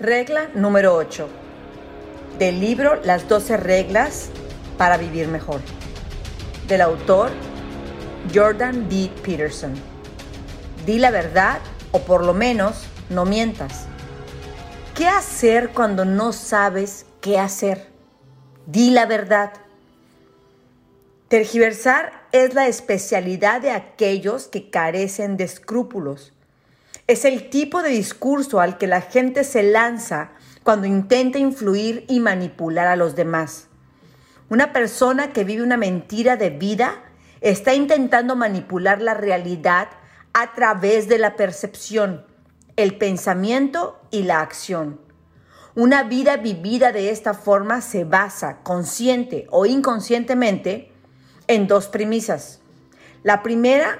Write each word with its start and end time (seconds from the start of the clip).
Regla 0.00 0.48
número 0.54 0.94
8. 0.94 1.28
Del 2.38 2.58
libro 2.58 2.98
Las 3.04 3.28
12 3.28 3.58
reglas 3.58 4.30
para 4.78 4.96
vivir 4.96 5.28
mejor. 5.28 5.60
Del 6.66 6.80
autor 6.80 7.28
Jordan 8.34 8.88
B. 8.88 9.10
Peterson. 9.22 9.74
Di 10.86 10.98
la 10.98 11.10
verdad 11.10 11.58
o 11.92 11.98
por 11.98 12.24
lo 12.24 12.32
menos 12.32 12.86
no 13.10 13.26
mientas. 13.26 13.88
¿Qué 14.94 15.06
hacer 15.06 15.68
cuando 15.68 16.06
no 16.06 16.32
sabes 16.32 17.04
qué 17.20 17.38
hacer? 17.38 17.88
Di 18.64 18.92
la 18.92 19.04
verdad. 19.04 19.52
Tergiversar 21.28 22.26
es 22.32 22.54
la 22.54 22.68
especialidad 22.68 23.60
de 23.60 23.72
aquellos 23.72 24.48
que 24.48 24.70
carecen 24.70 25.36
de 25.36 25.44
escrúpulos. 25.44 26.32
Es 27.10 27.24
el 27.24 27.50
tipo 27.50 27.82
de 27.82 27.88
discurso 27.88 28.60
al 28.60 28.78
que 28.78 28.86
la 28.86 29.00
gente 29.00 29.42
se 29.42 29.64
lanza 29.64 30.30
cuando 30.62 30.86
intenta 30.86 31.40
influir 31.40 32.04
y 32.06 32.20
manipular 32.20 32.86
a 32.86 32.94
los 32.94 33.16
demás. 33.16 33.66
Una 34.48 34.72
persona 34.72 35.32
que 35.32 35.42
vive 35.42 35.64
una 35.64 35.76
mentira 35.76 36.36
de 36.36 36.50
vida 36.50 37.02
está 37.40 37.74
intentando 37.74 38.36
manipular 38.36 39.02
la 39.02 39.14
realidad 39.14 39.88
a 40.34 40.52
través 40.52 41.08
de 41.08 41.18
la 41.18 41.34
percepción, 41.34 42.24
el 42.76 42.96
pensamiento 42.96 44.00
y 44.12 44.22
la 44.22 44.40
acción. 44.40 45.00
Una 45.74 46.04
vida 46.04 46.36
vivida 46.36 46.92
de 46.92 47.10
esta 47.10 47.34
forma 47.34 47.80
se 47.80 48.04
basa, 48.04 48.58
consciente 48.62 49.48
o 49.50 49.66
inconscientemente, 49.66 50.92
en 51.48 51.66
dos 51.66 51.88
premisas. 51.88 52.60
La 53.24 53.42
primera 53.42 53.98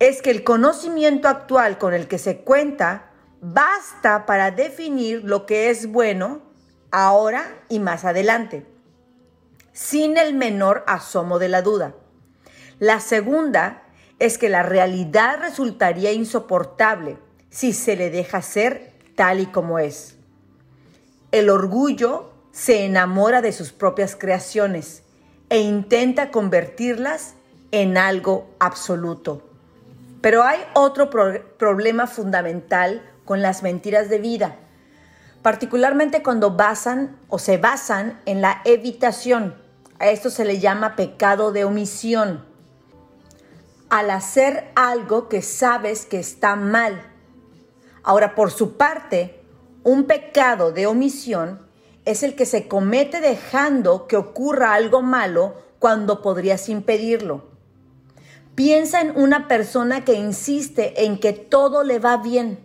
es 0.00 0.22
que 0.22 0.30
el 0.30 0.42
conocimiento 0.42 1.28
actual 1.28 1.78
con 1.78 1.94
el 1.94 2.08
que 2.08 2.18
se 2.18 2.38
cuenta 2.38 3.10
basta 3.42 4.26
para 4.26 4.50
definir 4.50 5.22
lo 5.24 5.46
que 5.46 5.70
es 5.70 5.86
bueno 5.86 6.40
ahora 6.90 7.44
y 7.68 7.78
más 7.78 8.04
adelante, 8.04 8.66
sin 9.72 10.16
el 10.16 10.34
menor 10.34 10.84
asomo 10.86 11.38
de 11.38 11.48
la 11.48 11.62
duda. 11.62 11.94
La 12.78 12.98
segunda 13.00 13.82
es 14.18 14.38
que 14.38 14.48
la 14.48 14.62
realidad 14.62 15.38
resultaría 15.40 16.12
insoportable 16.12 17.18
si 17.50 17.74
se 17.74 17.94
le 17.94 18.10
deja 18.10 18.40
ser 18.40 18.94
tal 19.16 19.40
y 19.40 19.46
como 19.46 19.78
es. 19.78 20.16
El 21.30 21.50
orgullo 21.50 22.32
se 22.52 22.86
enamora 22.86 23.42
de 23.42 23.52
sus 23.52 23.72
propias 23.72 24.16
creaciones 24.16 25.02
e 25.50 25.60
intenta 25.60 26.30
convertirlas 26.30 27.34
en 27.70 27.98
algo 27.98 28.48
absoluto. 28.60 29.49
Pero 30.20 30.42
hay 30.42 30.60
otro 30.74 31.08
problema 31.10 32.06
fundamental 32.06 33.02
con 33.24 33.42
las 33.42 33.62
mentiras 33.62 34.08
de 34.08 34.18
vida, 34.18 34.56
particularmente 35.42 36.22
cuando 36.22 36.56
basan 36.56 37.18
o 37.28 37.38
se 37.38 37.56
basan 37.56 38.20
en 38.26 38.42
la 38.42 38.60
evitación. 38.64 39.54
A 39.98 40.08
esto 40.08 40.30
se 40.30 40.44
le 40.44 40.58
llama 40.58 40.96
pecado 40.96 41.52
de 41.52 41.64
omisión. 41.64 42.44
Al 43.88 44.10
hacer 44.10 44.70
algo 44.74 45.28
que 45.28 45.42
sabes 45.42 46.06
que 46.06 46.18
está 46.18 46.56
mal. 46.56 47.02
Ahora, 48.02 48.34
por 48.34 48.50
su 48.50 48.76
parte, 48.76 49.42
un 49.82 50.04
pecado 50.04 50.72
de 50.72 50.86
omisión 50.86 51.66
es 52.04 52.22
el 52.22 52.34
que 52.34 52.46
se 52.46 52.68
comete 52.68 53.20
dejando 53.20 54.06
que 54.06 54.16
ocurra 54.16 54.74
algo 54.74 55.02
malo 55.02 55.54
cuando 55.78 56.22
podrías 56.22 56.68
impedirlo. 56.68 57.49
Piensa 58.54 59.00
en 59.00 59.12
una 59.16 59.48
persona 59.48 60.04
que 60.04 60.14
insiste 60.14 61.04
en 61.04 61.18
que 61.18 61.32
todo 61.32 61.84
le 61.84 61.98
va 61.98 62.16
bien. 62.18 62.58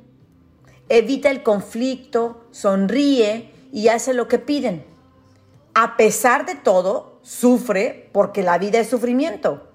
Evita 0.89 1.29
el 1.29 1.43
conflicto, 1.43 2.45
sonríe 2.51 3.51
y 3.71 3.87
hace 3.87 4.13
lo 4.13 4.27
que 4.27 4.39
piden. 4.39 4.85
A 5.73 5.97
pesar 5.97 6.45
de 6.45 6.55
todo, 6.55 7.19
sufre 7.21 8.09
porque 8.13 8.43
la 8.43 8.57
vida 8.57 8.79
es 8.79 8.89
sufrimiento. 8.89 9.69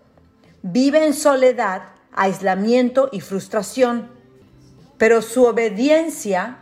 Vive 0.62 1.04
en 1.04 1.14
soledad, 1.14 1.82
aislamiento 2.12 3.08
y 3.12 3.20
frustración. 3.20 4.10
Pero 4.98 5.22
su 5.22 5.44
obediencia 5.44 6.58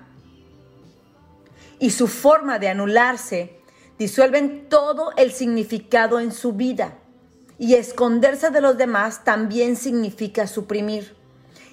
y 1.78 1.91
su 1.91 2.08
forma 2.08 2.58
de 2.58 2.69
anularse 2.69 3.60
disuelven 3.98 4.69
todo 4.69 5.12
el 5.16 5.32
significado 5.32 6.20
en 6.20 6.32
su 6.32 6.53
vida. 6.53 6.98
Y 7.58 7.74
esconderse 7.74 8.50
de 8.50 8.60
los 8.60 8.78
demás 8.78 9.24
también 9.24 9.76
significa 9.76 10.46
suprimir. 10.46 11.16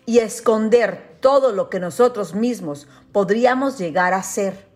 Y 0.05 0.19
esconder 0.19 1.17
todo 1.19 1.51
lo 1.51 1.69
que 1.69 1.79
nosotros 1.79 2.33
mismos 2.33 2.87
podríamos 3.11 3.77
llegar 3.77 4.13
a 4.13 4.23
ser. 4.23 4.67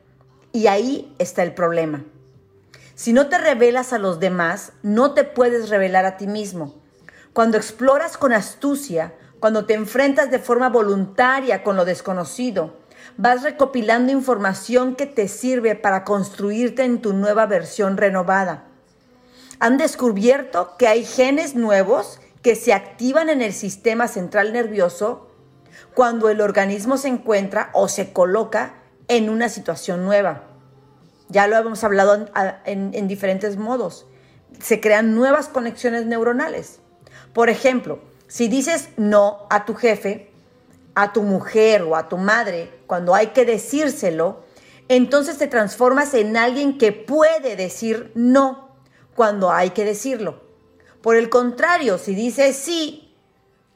Y 0.51 0.67
ahí 0.67 1.13
está 1.19 1.43
el 1.43 1.53
problema. 1.53 2.03
Si 2.95 3.13
no 3.13 3.27
te 3.27 3.37
revelas 3.37 3.93
a 3.93 3.97
los 3.97 4.19
demás, 4.19 4.73
no 4.83 5.13
te 5.13 5.23
puedes 5.23 5.69
revelar 5.69 6.05
a 6.05 6.17
ti 6.17 6.27
mismo. 6.27 6.75
Cuando 7.33 7.57
exploras 7.57 8.17
con 8.17 8.33
astucia, 8.33 9.13
cuando 9.39 9.65
te 9.65 9.73
enfrentas 9.73 10.31
de 10.31 10.39
forma 10.39 10.69
voluntaria 10.69 11.63
con 11.63 11.77
lo 11.77 11.85
desconocido, 11.85 12.77
vas 13.15 13.43
recopilando 13.43 14.11
información 14.11 14.95
que 14.95 15.05
te 15.05 15.27
sirve 15.27 15.75
para 15.75 16.03
construirte 16.03 16.83
en 16.83 17.01
tu 17.01 17.13
nueva 17.13 17.45
versión 17.45 17.95
renovada. 17.97 18.68
Han 19.59 19.77
descubierto 19.77 20.75
que 20.77 20.87
hay 20.87 21.03
genes 21.03 21.55
nuevos 21.55 22.19
que 22.41 22.55
se 22.55 22.73
activan 22.73 23.29
en 23.29 23.41
el 23.41 23.53
sistema 23.53 24.07
central 24.07 24.53
nervioso 24.53 25.29
cuando 25.93 26.29
el 26.29 26.39
organismo 26.39 26.97
se 26.97 27.09
encuentra 27.09 27.69
o 27.73 27.89
se 27.89 28.13
coloca 28.13 28.75
en 29.09 29.29
una 29.29 29.49
situación 29.49 30.05
nueva. 30.05 30.43
Ya 31.27 31.47
lo 31.47 31.57
hemos 31.57 31.83
hablado 31.83 32.27
en, 32.65 32.91
en 32.93 33.07
diferentes 33.07 33.57
modos. 33.57 34.07
Se 34.59 34.79
crean 34.79 35.13
nuevas 35.13 35.49
conexiones 35.49 36.05
neuronales. 36.05 36.79
Por 37.33 37.49
ejemplo, 37.49 37.99
si 38.27 38.47
dices 38.47 38.89
no 38.95 39.45
a 39.49 39.65
tu 39.65 39.75
jefe, 39.75 40.31
a 40.95 41.11
tu 41.13 41.23
mujer 41.23 41.83
o 41.83 41.95
a 41.95 42.07
tu 42.07 42.17
madre 42.17 42.71
cuando 42.87 43.13
hay 43.13 43.27
que 43.27 43.45
decírselo, 43.45 44.43
entonces 44.87 45.37
te 45.37 45.47
transformas 45.47 46.13
en 46.13 46.35
alguien 46.37 46.77
que 46.77 46.91
puede 46.91 47.55
decir 47.55 48.11
no 48.15 48.68
cuando 49.19 49.51
hay 49.51 49.71
que 49.71 49.83
decirlo. 49.83 50.39
Por 51.01 51.17
el 51.17 51.27
contrario, 51.27 51.97
si 51.97 52.15
dices 52.15 52.55
sí, 52.55 53.13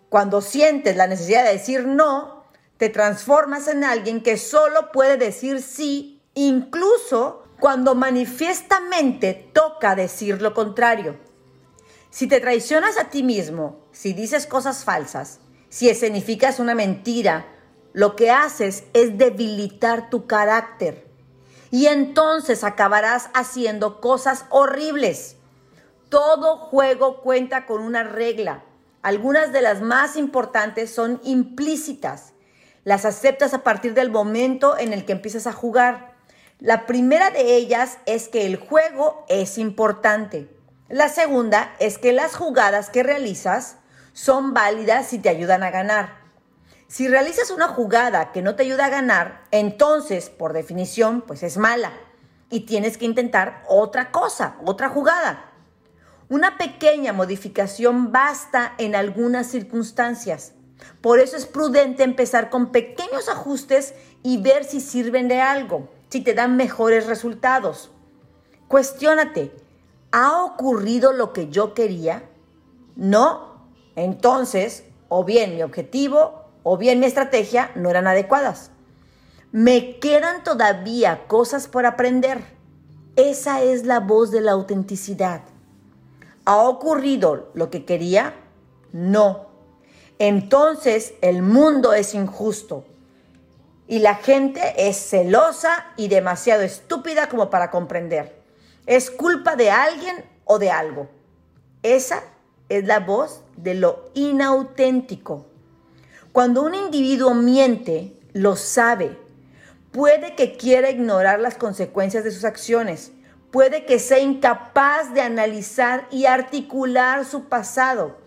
cuando 0.08 0.40
sientes 0.40 0.96
la 0.96 1.06
necesidad 1.06 1.44
de 1.44 1.52
decir 1.52 1.86
no, 1.86 2.46
te 2.78 2.88
transformas 2.88 3.68
en 3.68 3.84
alguien 3.84 4.24
que 4.24 4.38
solo 4.38 4.94
puede 4.94 5.18
decir 5.18 5.62
sí, 5.62 6.22
incluso 6.34 7.44
cuando 7.60 7.94
manifiestamente 7.94 9.34
toca 9.52 9.96
decir 9.96 10.42
lo 10.42 10.54
contrario. 10.54 11.20
Si 12.10 12.26
te 12.28 12.40
traicionas 12.40 12.98
a 12.98 13.10
ti 13.10 13.22
mismo, 13.22 13.82
si 13.92 14.14
dices 14.14 14.48
cosas 14.48 14.86
falsas, 14.86 15.42
si 15.68 15.90
escenificas 15.90 16.60
una 16.60 16.74
mentira, 16.74 17.48
lo 17.92 18.16
que 18.16 18.32
haces 18.32 18.86
es 18.94 19.18
debilitar 19.18 20.10
tu 20.10 20.26
carácter. 20.26 21.03
Y 21.74 21.88
entonces 21.88 22.64
acabarás 22.64 23.32
haciendo 23.34 24.00
cosas 24.00 24.46
horribles. 24.52 25.38
Todo 26.08 26.58
juego 26.58 27.22
cuenta 27.22 27.66
con 27.66 27.82
una 27.82 28.04
regla. 28.04 28.64
Algunas 29.02 29.52
de 29.52 29.64
las 29.64 29.82
más 29.82 30.16
importantes 30.16 30.94
son 30.94 31.20
implícitas. 31.24 32.34
Las 32.84 33.06
aceptas 33.06 33.56
a 33.56 33.64
partir 33.64 33.96
del 33.96 34.12
momento 34.12 34.78
en 34.78 34.94
el 34.94 35.04
que 35.04 35.14
empiezas 35.14 35.48
a 35.48 35.52
jugar. 35.52 36.14
La 36.60 36.86
primera 36.86 37.32
de 37.32 37.56
ellas 37.56 37.98
es 38.06 38.28
que 38.28 38.46
el 38.46 38.58
juego 38.58 39.26
es 39.28 39.58
importante. 39.58 40.56
La 40.90 41.10
segunda 41.10 41.74
es 41.80 41.98
que 41.98 42.14
las 42.14 42.36
jugadas 42.36 42.92
que 42.92 43.02
realizas 43.02 43.78
son 44.14 44.54
válidas 44.54 45.08
si 45.08 45.18
te 45.18 45.30
ayudan 45.30 45.64
a 45.64 45.72
ganar. 45.72 46.23
Si 46.94 47.08
realizas 47.08 47.50
una 47.50 47.70
jugada 47.70 48.32
que 48.32 48.44
no 48.44 48.54
te 48.54 48.62
ayuda 48.62 48.86
a 48.86 48.92
ganar, 48.92 49.46
entonces, 49.50 50.30
por 50.30 50.54
definición, 50.54 51.24
pues 51.26 51.42
es 51.42 51.58
mala 51.58 51.92
y 52.52 52.68
tienes 52.68 53.00
que 53.00 53.06
intentar 53.06 53.64
otra 53.68 54.12
cosa, 54.12 54.58
otra 54.64 54.90
jugada. 54.90 55.54
Una 56.30 56.60
pequeña 56.60 57.12
modificación 57.12 58.12
basta 58.12 58.76
en 58.78 58.96
algunas 58.96 59.48
circunstancias. 59.48 60.54
Por 61.02 61.18
eso 61.18 61.36
es 61.36 61.48
prudente 61.48 62.04
empezar 62.04 62.52
con 62.52 62.72
pequeños 62.72 63.28
ajustes 63.28 63.96
y 64.22 64.40
ver 64.40 64.64
si 64.64 64.80
sirven 64.80 65.28
de 65.28 65.42
algo, 65.42 65.90
si 66.10 66.22
te 66.22 66.36
dan 66.36 66.58
mejores 66.58 67.08
resultados. 67.08 67.90
Cuestiónate, 68.68 69.52
¿ha 70.12 70.44
ocurrido 70.44 71.12
lo 71.12 71.34
que 71.34 71.50
yo 71.50 71.74
quería? 71.74 72.30
No, 72.96 73.68
entonces, 73.96 74.84
o 75.10 75.24
bien 75.24 75.56
mi 75.56 75.64
objetivo 75.64 76.43
o 76.64 76.78
bien 76.78 77.00
mi 77.00 77.06
estrategia 77.06 77.72
no 77.76 77.90
eran 77.90 78.08
adecuadas. 78.08 78.72
Me 79.52 80.00
quedan 80.00 80.44
todavía 80.44 81.28
cosas 81.28 81.68
por 81.68 81.86
aprender. 81.86 82.44
Esa 83.16 83.62
es 83.62 83.86
la 83.86 84.00
voz 84.00 84.32
de 84.32 84.42
la 84.42 84.54
autenticidad. 84.54 85.42
¿Ha 86.46 86.58
ocurrido 86.58 87.52
lo 87.54 87.70
que 87.70 87.86
quería? 87.86 88.34
No. 88.92 89.48
Entonces 90.20 91.14
el 91.22 91.42
mundo 91.42 91.94
es 91.94 92.14
injusto. 92.14 92.86
y 93.86 94.00
la 94.00 94.16
gente 94.16 94.62
es 94.78 94.98
celosa 94.98 95.88
y 95.98 96.08
demasiado 96.08 96.64
estúpida 96.64 97.28
como 97.28 97.50
para 97.50 97.70
comprender. 97.70 98.42
Es 98.86 99.12
culpa 99.12 99.56
de 99.56 99.72
alguien 99.72 100.24
o 100.46 100.58
de 100.58 100.72
algo. 100.72 101.10
Esa 101.84 102.24
es 102.70 102.86
la 102.86 103.02
voz 103.02 103.44
de 103.58 103.76
lo 103.76 104.10
inauténtico. 104.14 105.46
Cuando 106.34 106.64
un 106.64 106.74
individuo 106.74 107.36
miente, 107.36 108.20
lo 108.34 108.56
sabe. 108.56 109.20
Puede 109.92 110.36
que 110.36 110.58
quiera 110.58 110.90
ignorar 110.90 111.40
las 111.40 111.54
consecuencias 111.54 112.24
de 112.24 112.32
sus 112.32 112.44
acciones. 112.44 113.12
Puede 113.52 113.86
que 113.86 114.00
sea 114.00 114.18
incapaz 114.18 115.14
de 115.14 115.22
analizar 115.22 116.08
y 116.10 116.26
articular 116.26 117.24
su 117.24 117.50
pasado 117.50 118.18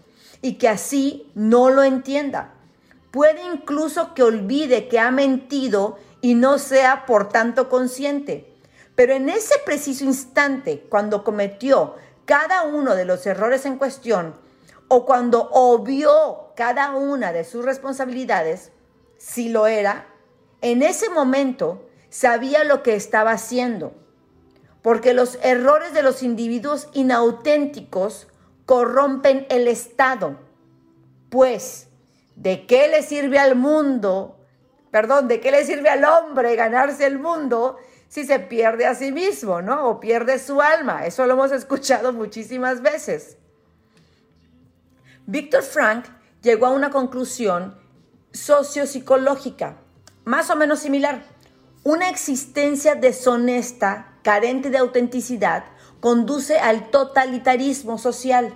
y 0.41 0.53
que 0.53 0.69
así 0.69 1.33
no 1.35 1.69
lo 1.69 1.83
entienda. 1.83 2.55
Puede 3.11 3.43
incluso 3.53 4.15
que 4.15 4.23
olvide 4.23 4.87
que 4.87 5.01
ha 5.01 5.11
mentido 5.11 5.99
y 6.21 6.37
no 6.37 6.61
sea 6.61 7.07
por 7.07 7.29
tanto 7.29 7.69
consciente. 7.69 8.55
Pero 8.95 9.15
en 9.15 9.29
ese 9.29 9.57
preciso 9.65 10.05
instante, 10.05 10.87
cuando 10.89 11.25
cometió 11.25 11.97
cada 12.25 12.63
uno 12.63 12.95
de 12.95 13.05
los 13.05 13.27
errores 13.27 13.67
en 13.67 13.79
cuestión 13.79 14.37
o 14.87 15.05
cuando 15.05 15.51
obvió 15.51 16.46
cada 16.57 16.97
una 16.97 17.33
de 17.33 17.45
sus 17.45 17.65
responsabilidades, 17.65 18.73
si 19.19 19.49
lo 19.49 19.69
era, 19.69 20.09
en 20.61 20.83
ese 20.83 21.09
momento 21.09 21.89
sabía 22.09 22.65
lo 22.65 22.83
que 22.83 22.97
estaba 22.97 23.31
haciendo. 23.31 23.95
Porque 24.83 25.15
los 25.15 25.39
errores 25.43 25.95
de 25.95 26.03
los 26.03 26.23
individuos 26.23 26.89
inauténticos 26.93 28.27
corrompen 28.65 29.47
el 29.51 29.69
Estado. 29.69 30.39
Pues 31.31 31.87
¿De 32.37 32.67
qué 32.67 32.87
le 32.89 33.03
sirve 33.03 33.39
al 33.39 33.57
mundo? 33.57 34.39
Perdón, 34.91 35.27
¿de 35.27 35.41
qué 35.41 35.51
le 35.51 35.65
sirve 35.65 35.89
al 35.89 36.05
hombre 36.05 36.55
ganarse 36.55 37.07
el 37.07 37.19
mundo 37.19 37.79
si 38.09 38.25
se 38.25 38.39
pierde 38.39 38.87
a 38.87 38.95
sí 38.95 39.11
mismo, 39.11 39.63
¿no? 39.63 39.89
O 39.89 40.01
pierde 40.01 40.39
su 40.39 40.61
alma. 40.61 41.07
Eso 41.07 41.27
lo 41.27 41.33
hemos 41.33 41.51
escuchado 41.51 42.13
muchísimas 42.13 42.83
veces. 42.83 43.39
Víctor 45.27 45.63
Frank 45.63 46.05
llegó 46.47 46.67
a 46.67 46.71
una 46.71 46.91
conclusión 46.91 47.77
sociopsicológica, 48.33 49.79
más 50.25 50.49
o 50.49 50.57
menos 50.57 50.79
similar. 50.79 51.25
Una 51.83 52.09
existencia 52.09 52.95
deshonesta, 52.95 54.15
carente 54.23 54.71
de 54.71 54.79
autenticidad, 54.79 55.65
conduce 56.01 56.59
al 56.59 56.91
totalitarismo 56.91 57.99
social. 57.99 58.55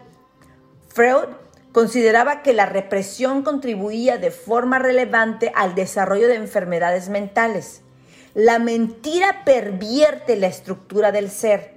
Freud 0.89 1.29
Consideraba 1.73 2.43
que 2.43 2.53
la 2.53 2.67
represión 2.67 3.43
contribuía 3.43 4.19
de 4.19 4.33
forma 4.33 4.81
relevante 4.81 5.53
al 5.55 5.77
desarrollo 5.77 6.27
de 6.27 6.35
enfermedades 6.35 7.09
mentales. 7.09 7.83
La 8.35 8.59
mentira 8.59 9.45
pervierte 9.45 10.37
la 10.37 10.49
estructura 10.49 11.13
del 11.13 11.31
ser. 11.31 11.75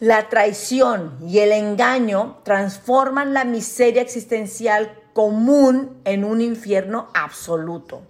La 0.00 0.28
traición 0.28 1.18
y 1.24 1.38
el 1.38 1.52
engaño 1.52 2.40
transforman 2.42 3.32
la 3.32 3.44
miseria 3.44 4.02
existencial 4.02 4.90
común 5.16 5.98
en 6.04 6.26
un 6.26 6.42
infierno 6.42 7.08
absoluto. 7.14 8.02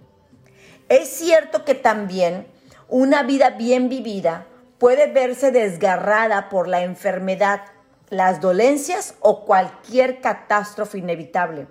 Es 0.89 1.07
cierto 1.07 1.63
que 1.63 1.73
también 1.73 2.47
una 2.89 3.23
vida 3.23 3.51
bien 3.51 3.87
vivida 3.87 4.45
puede 4.77 5.09
verse 5.09 5.51
desgarrada 5.53 6.49
por 6.49 6.67
la 6.67 6.83
enfermedad 6.83 7.61
las 8.09 8.41
dolencias 8.41 9.15
o 9.21 9.45
cualquier 9.45 10.19
catástrofe 10.19 10.97
inevitable. 10.97 11.69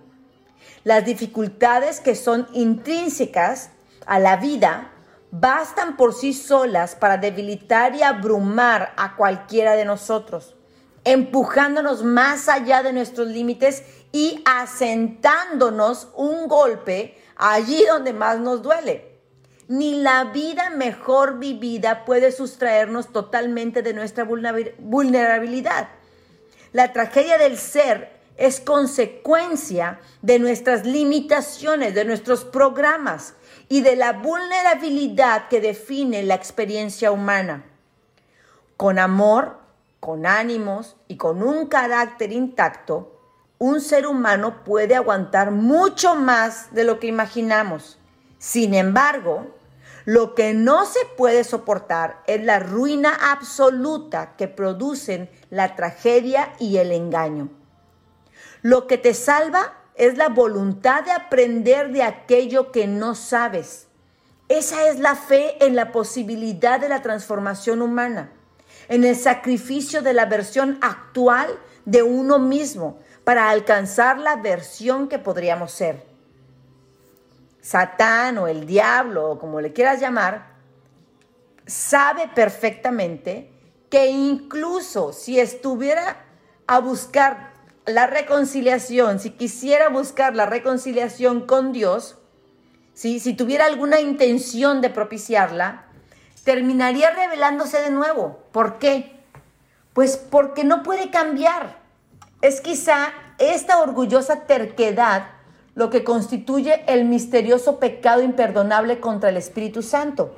Las 0.84 1.04
dificultades 1.04 2.00
que 2.00 2.14
son 2.14 2.48
intrínsecas 2.54 3.72
a 4.06 4.18
la 4.18 4.36
vida 4.38 4.90
bastan 5.32 5.98
por 5.98 6.14
sí 6.14 6.32
solas 6.32 6.94
para 6.94 7.18
debilitar 7.18 7.94
y 7.94 8.02
abrumar 8.02 8.94
a 8.96 9.16
cualquiera 9.16 9.76
de 9.76 9.84
nosotros, 9.84 10.56
empujándonos 11.04 12.02
más 12.04 12.48
allá 12.48 12.82
de 12.82 12.94
nuestros 12.94 13.28
límites 13.28 13.82
y 14.16 14.40
asentándonos 14.46 16.08
un 16.14 16.48
golpe 16.48 17.18
allí 17.36 17.84
donde 17.84 18.14
más 18.14 18.40
nos 18.40 18.62
duele. 18.62 19.20
Ni 19.68 20.00
la 20.00 20.24
vida 20.24 20.70
mejor 20.70 21.38
vivida 21.38 22.06
puede 22.06 22.32
sustraernos 22.32 23.12
totalmente 23.12 23.82
de 23.82 23.92
nuestra 23.92 24.24
vulnerabilidad. 24.24 25.88
La 26.72 26.94
tragedia 26.94 27.36
del 27.36 27.58
ser 27.58 28.18
es 28.38 28.58
consecuencia 28.58 30.00
de 30.22 30.38
nuestras 30.38 30.86
limitaciones, 30.86 31.94
de 31.94 32.06
nuestros 32.06 32.42
programas 32.46 33.34
y 33.68 33.82
de 33.82 33.96
la 33.96 34.14
vulnerabilidad 34.14 35.48
que 35.48 35.60
define 35.60 36.22
la 36.22 36.36
experiencia 36.36 37.12
humana. 37.12 37.66
Con 38.78 38.98
amor, 38.98 39.58
con 40.00 40.24
ánimos 40.24 40.96
y 41.06 41.18
con 41.18 41.42
un 41.42 41.66
carácter 41.66 42.32
intacto, 42.32 43.15
un 43.58 43.80
ser 43.80 44.06
humano 44.06 44.64
puede 44.64 44.94
aguantar 44.94 45.50
mucho 45.50 46.14
más 46.14 46.72
de 46.74 46.84
lo 46.84 47.00
que 47.00 47.06
imaginamos. 47.06 47.98
Sin 48.38 48.74
embargo, 48.74 49.54
lo 50.04 50.34
que 50.34 50.54
no 50.54 50.84
se 50.84 51.00
puede 51.16 51.42
soportar 51.42 52.22
es 52.26 52.44
la 52.44 52.58
ruina 52.58 53.16
absoluta 53.32 54.36
que 54.36 54.46
producen 54.46 55.30
la 55.50 55.74
tragedia 55.74 56.52
y 56.58 56.76
el 56.76 56.92
engaño. 56.92 57.48
Lo 58.62 58.86
que 58.86 58.98
te 58.98 59.14
salva 59.14 59.72
es 59.94 60.18
la 60.18 60.28
voluntad 60.28 61.04
de 61.04 61.12
aprender 61.12 61.90
de 61.92 62.02
aquello 62.02 62.70
que 62.70 62.86
no 62.86 63.14
sabes. 63.14 63.88
Esa 64.48 64.88
es 64.88 65.00
la 65.00 65.16
fe 65.16 65.64
en 65.64 65.74
la 65.74 65.90
posibilidad 65.90 66.78
de 66.78 66.88
la 66.88 67.02
transformación 67.02 67.82
humana, 67.82 68.30
en 68.88 69.02
el 69.02 69.16
sacrificio 69.16 70.02
de 70.02 70.12
la 70.12 70.26
versión 70.26 70.78
actual 70.82 71.58
de 71.84 72.02
uno 72.02 72.38
mismo 72.38 72.98
para 73.26 73.50
alcanzar 73.50 74.20
la 74.20 74.36
versión 74.36 75.08
que 75.08 75.18
podríamos 75.18 75.72
ser. 75.72 76.06
Satán 77.60 78.38
o 78.38 78.46
el 78.46 78.68
diablo 78.68 79.32
o 79.32 79.38
como 79.40 79.60
le 79.60 79.72
quieras 79.72 79.98
llamar, 79.98 80.54
sabe 81.66 82.30
perfectamente 82.36 83.50
que 83.90 84.06
incluso 84.06 85.12
si 85.12 85.40
estuviera 85.40 86.24
a 86.68 86.78
buscar 86.78 87.50
la 87.84 88.06
reconciliación, 88.06 89.18
si 89.18 89.30
quisiera 89.30 89.88
buscar 89.88 90.36
la 90.36 90.46
reconciliación 90.46 91.48
con 91.48 91.72
Dios, 91.72 92.18
si 92.94 93.34
tuviera 93.34 93.66
alguna 93.66 93.98
intención 93.98 94.80
de 94.80 94.90
propiciarla, 94.90 95.86
terminaría 96.44 97.10
revelándose 97.10 97.82
de 97.82 97.90
nuevo. 97.90 98.38
¿Por 98.52 98.78
qué? 98.78 99.24
Pues 99.94 100.16
porque 100.16 100.62
no 100.62 100.84
puede 100.84 101.10
cambiar. 101.10 101.85
Es 102.42 102.60
quizá 102.60 103.12
esta 103.38 103.80
orgullosa 103.80 104.46
terquedad 104.46 105.28
lo 105.74 105.90
que 105.90 106.04
constituye 106.04 106.84
el 106.86 107.04
misterioso 107.04 107.78
pecado 107.78 108.22
imperdonable 108.22 109.00
contra 109.00 109.28
el 109.28 109.36
Espíritu 109.36 109.82
Santo. 109.82 110.34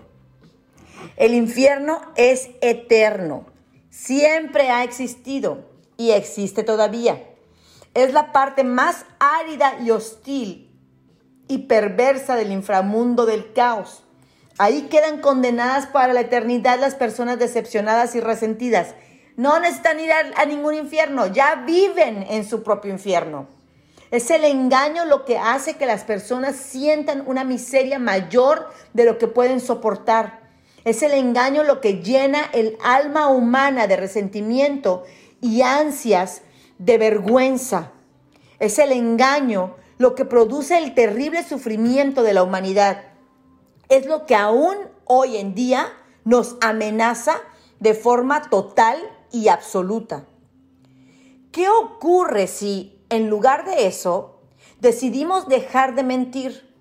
El 1.17 1.35
infierno 1.35 2.01
es 2.17 2.51
eterno, 2.61 3.47
siempre 3.91 4.71
ha 4.71 4.85
existido 4.85 5.65
y 5.97 6.11
existe 6.11 6.65
todavía. 6.65 7.23
Es 7.95 8.13
la 8.13 8.33
parte 8.33 8.65
más 8.65 9.05
árida 9.19 9.79
y 9.81 9.91
hostil 9.91 10.71
y 11.49 11.59
perversa 11.59 12.37
del 12.37 12.53
inframundo 12.53 13.27
del 13.27 13.53
caos. 13.53 14.05
Ahí 14.59 14.83
quedan 14.91 15.21
condenadas 15.21 15.87
para 15.87 16.13
la 16.13 16.21
eternidad 16.21 16.81
las 16.81 16.95
personas 16.95 17.39
decepcionadas 17.39 18.15
y 18.15 18.21
resentidas. 18.21 18.95
No 19.39 19.61
necesitan 19.61 20.01
ir 20.01 20.11
a, 20.11 20.45
ningún 20.47 20.75
infierno, 20.75 21.29
ya 21.29 21.63
viven 21.65 22.27
en 22.29 22.45
su 22.45 22.65
propio 22.65 22.91
infierno. 22.91 23.47
Es 24.11 24.33
el 24.33 24.45
engaño 24.45 25.05
lo 25.05 25.25
que 25.25 25.39
hace 25.39 25.77
que 25.77 25.87
las 25.87 26.03
personas 26.03 26.57
sientan 26.57 27.23
una 27.25 27.45
miseria 27.45 28.01
mayor 28.01 28.69
de 28.95 29.05
lo 29.05 29.17
que 29.17 29.29
pueden 29.29 29.61
soportar. 29.61 30.41
Es 30.85 31.05
el 31.05 31.13
engaño 31.13 31.63
lo 31.63 31.81
que 31.81 32.03
llena 32.03 32.51
el 32.53 32.77
alma 32.83 33.29
humana 33.29 33.87
de 33.87 33.97
resentimiento 33.97 35.05
y 35.41 35.63
ansias 35.63 36.43
de 36.79 36.99
vergüenza. 36.99 37.93
Es 38.59 38.81
el 38.81 38.91
engaño 38.91 39.77
lo 39.99 40.17
que 40.17 40.25
produce 40.25 40.79
el 40.79 40.95
terrible 40.95 41.45
sufrimiento 41.45 42.25
de 42.25 42.35
la 42.35 42.43
humanidad. 42.43 43.05
Es 43.89 44.05
lo 44.05 44.27
que 44.27 44.35
aún 44.35 44.75
hoy 45.05 45.37
en 45.37 45.55
día 45.55 45.93
nos 46.25 46.57
amenaza 46.61 47.37
de 47.79 47.95
forma 47.95 48.43
total 48.51 48.99
y 49.33 49.49
absoluta. 49.49 50.27
¿Qué 51.53 51.69
ocurre 51.69 52.47
si 52.47 52.99
en 53.11 53.31
lugar 53.31 53.65
de 53.65 53.87
eso, 53.87 54.41
decidimos 54.81 55.49
dejar 55.49 55.95
de 55.95 56.03
mentir. 56.03 56.75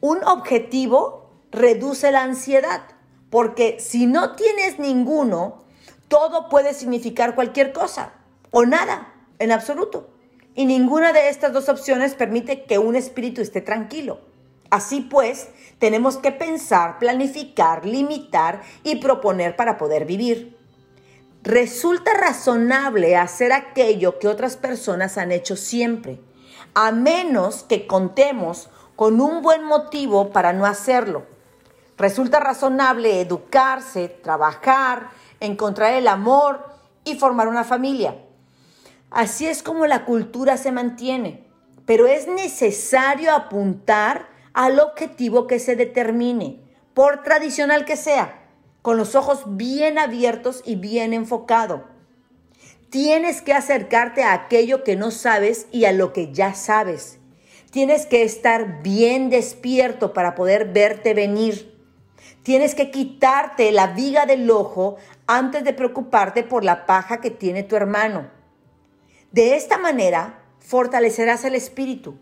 Un 0.00 0.24
objetivo 0.24 1.30
reduce 1.52 2.10
la 2.10 2.22
ansiedad, 2.22 2.82
porque 3.30 3.78
si 3.80 4.06
no 4.06 4.34
tienes 4.34 4.78
ninguno, 4.78 5.64
todo 6.08 6.48
puede 6.48 6.74
significar 6.74 7.34
cualquier 7.34 7.72
cosa 7.72 8.14
o 8.50 8.64
nada, 8.64 9.14
en 9.38 9.52
absoluto. 9.52 10.10
Y 10.54 10.66
ninguna 10.66 11.12
de 11.12 11.28
estas 11.28 11.52
dos 11.52 11.68
opciones 11.68 12.14
permite 12.14 12.64
que 12.64 12.78
un 12.78 12.96
espíritu 12.96 13.40
esté 13.40 13.60
tranquilo. 13.60 14.20
Así 14.68 15.00
pues, 15.00 15.48
tenemos 15.78 16.16
que 16.16 16.32
pensar, 16.32 16.98
planificar, 16.98 17.86
limitar 17.86 18.62
y 18.82 18.96
proponer 18.96 19.54
para 19.54 19.78
poder 19.78 20.06
vivir. 20.06 20.59
Resulta 21.42 22.12
razonable 22.12 23.16
hacer 23.16 23.52
aquello 23.52 24.18
que 24.18 24.28
otras 24.28 24.58
personas 24.58 25.16
han 25.16 25.32
hecho 25.32 25.56
siempre, 25.56 26.20
a 26.74 26.92
menos 26.92 27.62
que 27.62 27.86
contemos 27.86 28.68
con 28.94 29.22
un 29.22 29.40
buen 29.40 29.64
motivo 29.64 30.32
para 30.32 30.52
no 30.52 30.66
hacerlo. 30.66 31.24
Resulta 31.96 32.40
razonable 32.40 33.22
educarse, 33.22 34.08
trabajar, 34.08 35.08
encontrar 35.40 35.94
el 35.94 36.08
amor 36.08 36.66
y 37.04 37.16
formar 37.16 37.48
una 37.48 37.64
familia. 37.64 38.16
Así 39.10 39.46
es 39.46 39.62
como 39.62 39.86
la 39.86 40.04
cultura 40.04 40.58
se 40.58 40.72
mantiene, 40.72 41.46
pero 41.86 42.06
es 42.06 42.28
necesario 42.28 43.34
apuntar 43.34 44.28
al 44.52 44.78
objetivo 44.78 45.46
que 45.46 45.58
se 45.58 45.74
determine, 45.74 46.60
por 46.92 47.22
tradicional 47.22 47.86
que 47.86 47.96
sea, 47.96 48.39
con 48.82 48.96
los 48.96 49.14
ojos 49.14 49.42
bien 49.46 49.98
abiertos 49.98 50.62
y 50.64 50.76
bien 50.76 51.12
enfocado. 51.12 51.84
Tienes 52.90 53.42
que 53.42 53.52
acercarte 53.52 54.22
a 54.22 54.32
aquello 54.32 54.82
que 54.82 54.96
no 54.96 55.10
sabes 55.10 55.66
y 55.70 55.84
a 55.84 55.92
lo 55.92 56.12
que 56.12 56.32
ya 56.32 56.54
sabes. 56.54 57.18
Tienes 57.70 58.06
que 58.06 58.22
estar 58.22 58.82
bien 58.82 59.30
despierto 59.30 60.12
para 60.12 60.34
poder 60.34 60.72
verte 60.72 61.14
venir. 61.14 61.78
Tienes 62.42 62.74
que 62.74 62.90
quitarte 62.90 63.70
la 63.70 63.88
viga 63.88 64.26
del 64.26 64.50
ojo 64.50 64.96
antes 65.26 65.62
de 65.62 65.72
preocuparte 65.72 66.42
por 66.42 66.64
la 66.64 66.86
paja 66.86 67.20
que 67.20 67.30
tiene 67.30 67.62
tu 67.62 67.76
hermano. 67.76 68.30
De 69.30 69.54
esta 69.54 69.78
manera 69.78 70.42
fortalecerás 70.58 71.44
el 71.44 71.54
espíritu 71.54 72.18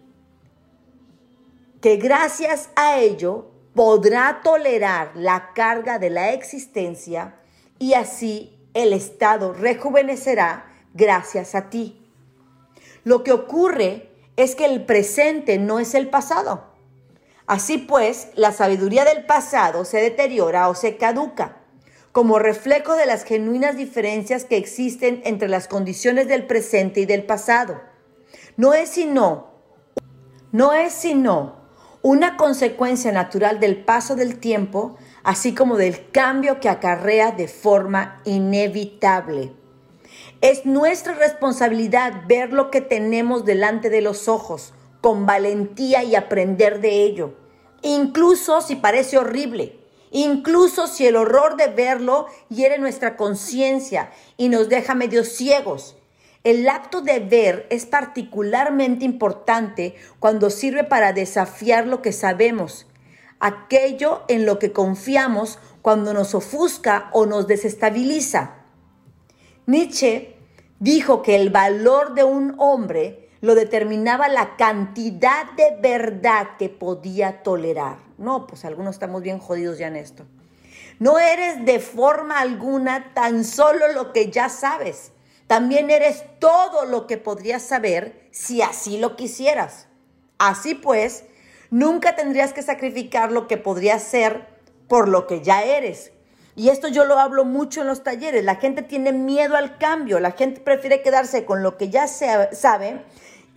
que 1.80 1.96
gracias 1.96 2.70
a 2.76 2.98
ello 2.98 3.50
podrá 3.78 4.40
tolerar 4.42 5.12
la 5.14 5.52
carga 5.54 6.00
de 6.00 6.10
la 6.10 6.32
existencia 6.32 7.36
y 7.78 7.94
así 7.94 8.58
el 8.74 8.92
Estado 8.92 9.52
rejuvenecerá 9.52 10.66
gracias 10.94 11.54
a 11.54 11.70
ti. 11.70 12.04
Lo 13.04 13.22
que 13.22 13.30
ocurre 13.30 14.10
es 14.36 14.56
que 14.56 14.64
el 14.64 14.84
presente 14.84 15.58
no 15.58 15.78
es 15.78 15.94
el 15.94 16.10
pasado. 16.10 16.64
Así 17.46 17.78
pues, 17.78 18.30
la 18.34 18.50
sabiduría 18.50 19.04
del 19.04 19.24
pasado 19.26 19.84
se 19.84 19.98
deteriora 20.00 20.68
o 20.68 20.74
se 20.74 20.96
caduca 20.96 21.58
como 22.10 22.40
reflejo 22.40 22.96
de 22.96 23.06
las 23.06 23.22
genuinas 23.22 23.76
diferencias 23.76 24.44
que 24.44 24.56
existen 24.56 25.22
entre 25.24 25.46
las 25.46 25.68
condiciones 25.68 26.26
del 26.26 26.48
presente 26.48 27.02
y 27.02 27.06
del 27.06 27.22
pasado. 27.22 27.80
No 28.56 28.74
es 28.74 28.88
sino, 28.88 29.52
no 30.50 30.72
es 30.72 30.92
sino 30.92 31.57
una 32.10 32.38
consecuencia 32.38 33.12
natural 33.12 33.60
del 33.60 33.84
paso 33.84 34.16
del 34.16 34.38
tiempo, 34.38 34.96
así 35.24 35.54
como 35.54 35.76
del 35.76 36.10
cambio 36.10 36.58
que 36.58 36.70
acarrea 36.70 37.32
de 37.32 37.48
forma 37.48 38.22
inevitable. 38.24 39.52
Es 40.40 40.64
nuestra 40.64 41.12
responsabilidad 41.12 42.22
ver 42.26 42.50
lo 42.54 42.70
que 42.70 42.80
tenemos 42.80 43.44
delante 43.44 43.90
de 43.90 44.00
los 44.00 44.26
ojos 44.26 44.72
con 45.02 45.26
valentía 45.26 46.02
y 46.02 46.14
aprender 46.14 46.80
de 46.80 47.02
ello, 47.02 47.34
incluso 47.82 48.62
si 48.62 48.76
parece 48.76 49.18
horrible, 49.18 49.78
incluso 50.10 50.86
si 50.86 51.06
el 51.06 51.14
horror 51.14 51.58
de 51.58 51.66
verlo 51.66 52.24
hiere 52.48 52.78
nuestra 52.78 53.18
conciencia 53.18 54.12
y 54.38 54.48
nos 54.48 54.70
deja 54.70 54.94
medio 54.94 55.24
ciegos 55.24 55.97
el 56.44 56.68
acto 56.68 57.00
de 57.00 57.18
ver 57.18 57.66
es 57.70 57.86
particularmente 57.86 59.04
importante 59.04 59.96
cuando 60.20 60.50
sirve 60.50 60.84
para 60.84 61.12
desafiar 61.12 61.86
lo 61.86 62.00
que 62.00 62.12
sabemos, 62.12 62.86
aquello 63.40 64.22
en 64.28 64.46
lo 64.46 64.58
que 64.58 64.72
confiamos 64.72 65.58
cuando 65.82 66.14
nos 66.14 66.34
ofusca 66.34 67.10
o 67.12 67.26
nos 67.26 67.46
desestabiliza. 67.46 68.54
Nietzsche 69.66 70.36
dijo 70.78 71.22
que 71.22 71.36
el 71.36 71.50
valor 71.50 72.14
de 72.14 72.24
un 72.24 72.54
hombre 72.58 73.28
lo 73.40 73.54
determinaba 73.54 74.28
la 74.28 74.56
cantidad 74.56 75.52
de 75.52 75.76
verdad 75.80 76.56
que 76.58 76.68
podía 76.68 77.42
tolerar. 77.42 77.98
No, 78.16 78.46
pues 78.46 78.64
algunos 78.64 78.96
estamos 78.96 79.22
bien 79.22 79.38
jodidos 79.38 79.78
ya 79.78 79.88
en 79.88 79.96
esto. 79.96 80.24
No 80.98 81.18
eres 81.18 81.64
de 81.64 81.78
forma 81.78 82.40
alguna 82.40 83.12
tan 83.14 83.44
solo 83.44 83.92
lo 83.92 84.12
que 84.12 84.30
ya 84.30 84.48
sabes 84.48 85.12
también 85.48 85.90
eres 85.90 86.24
todo 86.38 86.84
lo 86.84 87.06
que 87.06 87.16
podrías 87.16 87.62
saber 87.62 88.28
si 88.30 88.62
así 88.62 88.98
lo 88.98 89.16
quisieras. 89.16 89.88
Así 90.38 90.74
pues, 90.74 91.24
nunca 91.70 92.14
tendrías 92.14 92.52
que 92.52 92.62
sacrificar 92.62 93.32
lo 93.32 93.48
que 93.48 93.56
podrías 93.56 94.02
ser 94.02 94.46
por 94.88 95.08
lo 95.08 95.26
que 95.26 95.40
ya 95.40 95.64
eres. 95.64 96.12
Y 96.54 96.68
esto 96.68 96.88
yo 96.88 97.04
lo 97.04 97.18
hablo 97.18 97.44
mucho 97.44 97.80
en 97.80 97.86
los 97.86 98.02
talleres. 98.02 98.44
La 98.44 98.56
gente 98.56 98.82
tiene 98.82 99.12
miedo 99.12 99.56
al 99.56 99.78
cambio, 99.78 100.20
la 100.20 100.32
gente 100.32 100.60
prefiere 100.60 101.02
quedarse 101.02 101.44
con 101.44 101.62
lo 101.62 101.78
que 101.78 101.88
ya 101.88 102.08
sabe 102.08 103.04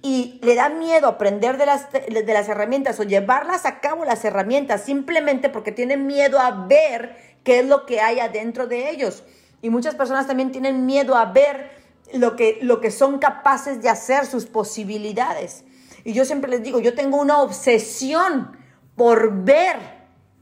y 0.01 0.39
le 0.43 0.55
da 0.55 0.69
miedo 0.69 1.07
aprender 1.07 1.57
de 1.57 1.65
las, 1.65 1.91
de 1.91 2.33
las 2.33 2.47
herramientas 2.47 2.99
o 2.99 3.03
llevarlas 3.03 3.65
a 3.65 3.81
cabo 3.81 4.05
las 4.05 4.23
herramientas 4.23 4.83
simplemente 4.83 5.49
porque 5.49 5.71
tienen 5.71 6.07
miedo 6.07 6.39
a 6.39 6.67
ver 6.67 7.17
qué 7.43 7.59
es 7.59 7.65
lo 7.65 7.85
que 7.85 7.99
hay 7.99 8.19
adentro 8.19 8.67
de 8.67 8.89
ellos. 8.89 9.23
Y 9.61 9.69
muchas 9.69 9.95
personas 9.95 10.25
también 10.25 10.51
tienen 10.51 10.85
miedo 10.85 11.15
a 11.15 11.25
ver 11.25 11.80
lo 12.13 12.35
que, 12.35 12.59
lo 12.61 12.81
que 12.81 12.91
son 12.91 13.19
capaces 13.19 13.81
de 13.81 13.89
hacer, 13.89 14.25
sus 14.25 14.45
posibilidades. 14.45 15.63
Y 16.03 16.13
yo 16.13 16.25
siempre 16.25 16.49
les 16.49 16.63
digo, 16.63 16.79
yo 16.79 16.95
tengo 16.95 17.17
una 17.17 17.41
obsesión 17.41 18.57
por 18.95 19.43
ver 19.43 19.77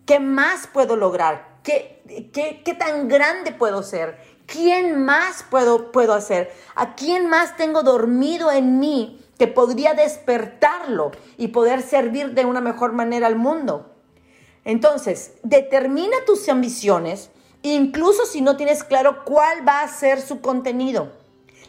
qué 0.05 0.19
más 0.19 0.67
puedo 0.67 0.95
lograr, 0.95 1.59
qué, 1.63 2.01
qué, 2.33 2.61
qué 2.63 2.73
tan 2.73 3.07
grande 3.07 3.51
puedo 3.51 3.83
ser, 3.83 4.17
quién 4.45 5.03
más 5.03 5.45
puedo, 5.49 5.91
puedo 5.91 6.13
hacer, 6.13 6.51
a 6.75 6.95
quién 6.95 7.29
más 7.29 7.57
tengo 7.57 7.83
dormido 7.83 8.51
en 8.51 8.79
mí 8.79 9.23
que 9.37 9.47
podría 9.47 9.93
despertarlo 9.93 11.11
y 11.37 11.49
poder 11.49 11.81
servir 11.81 12.33
de 12.33 12.45
una 12.45 12.61
mejor 12.61 12.91
manera 12.91 13.27
al 13.27 13.35
mundo. 13.35 13.95
Entonces, 14.65 15.33
determina 15.43 16.17
tus 16.25 16.47
ambiciones, 16.49 17.31
incluso 17.61 18.25
si 18.25 18.41
no 18.41 18.57
tienes 18.57 18.83
claro 18.83 19.23
cuál 19.23 19.67
va 19.67 19.81
a 19.81 19.87
ser 19.87 20.21
su 20.21 20.41
contenido. 20.41 21.18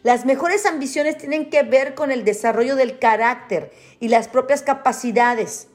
Las 0.02 0.24
mejores 0.24 0.64
ambiciones 0.64 1.18
tienen 1.18 1.50
que 1.50 1.62
ver 1.62 1.94
con 1.94 2.10
el 2.10 2.24
desarrollo 2.24 2.74
del 2.74 2.98
carácter 2.98 3.70
y 4.00 4.08
las 4.08 4.28
propias 4.28 4.62
capacidades, 4.62 5.68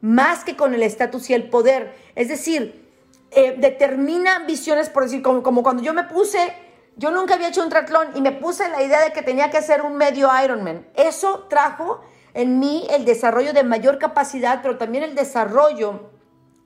más 0.00 0.44
que 0.44 0.56
con 0.56 0.72
el 0.72 0.82
estatus 0.82 1.28
y 1.28 1.34
el 1.34 1.50
poder. 1.50 1.94
Es 2.14 2.28
decir, 2.28 2.88
eh, 3.32 3.56
determina 3.58 4.36
ambiciones, 4.36 4.88
por 4.88 5.04
decir, 5.04 5.22
como, 5.22 5.62
cuando 5.62 5.82
yo 5.82 5.92
me 5.92 6.04
puse, 6.04 6.54
yo 6.96 7.10
nunca 7.10 7.34
había 7.34 7.48
hecho 7.48 7.62
un 7.62 7.68
triatlón 7.68 8.08
y 8.14 8.22
me 8.22 8.32
puse 8.32 8.68
la 8.70 8.82
idea 8.82 9.02
de 9.02 9.12
que 9.12 9.22
tenía 9.22 9.50
que 9.50 9.58
hacer 9.58 9.82
un 9.82 9.96
medio 9.96 10.30
Ironman. 10.42 10.86
Eso 10.96 11.46
trajo 11.50 12.00
en 12.32 12.58
mí 12.58 12.86
el 12.90 13.04
desarrollo 13.04 13.52
de 13.52 13.62
mayor 13.62 13.98
capacidad, 13.98 14.60
pero 14.62 14.78
también 14.78 15.04
el 15.04 15.14
desarrollo 15.14 16.10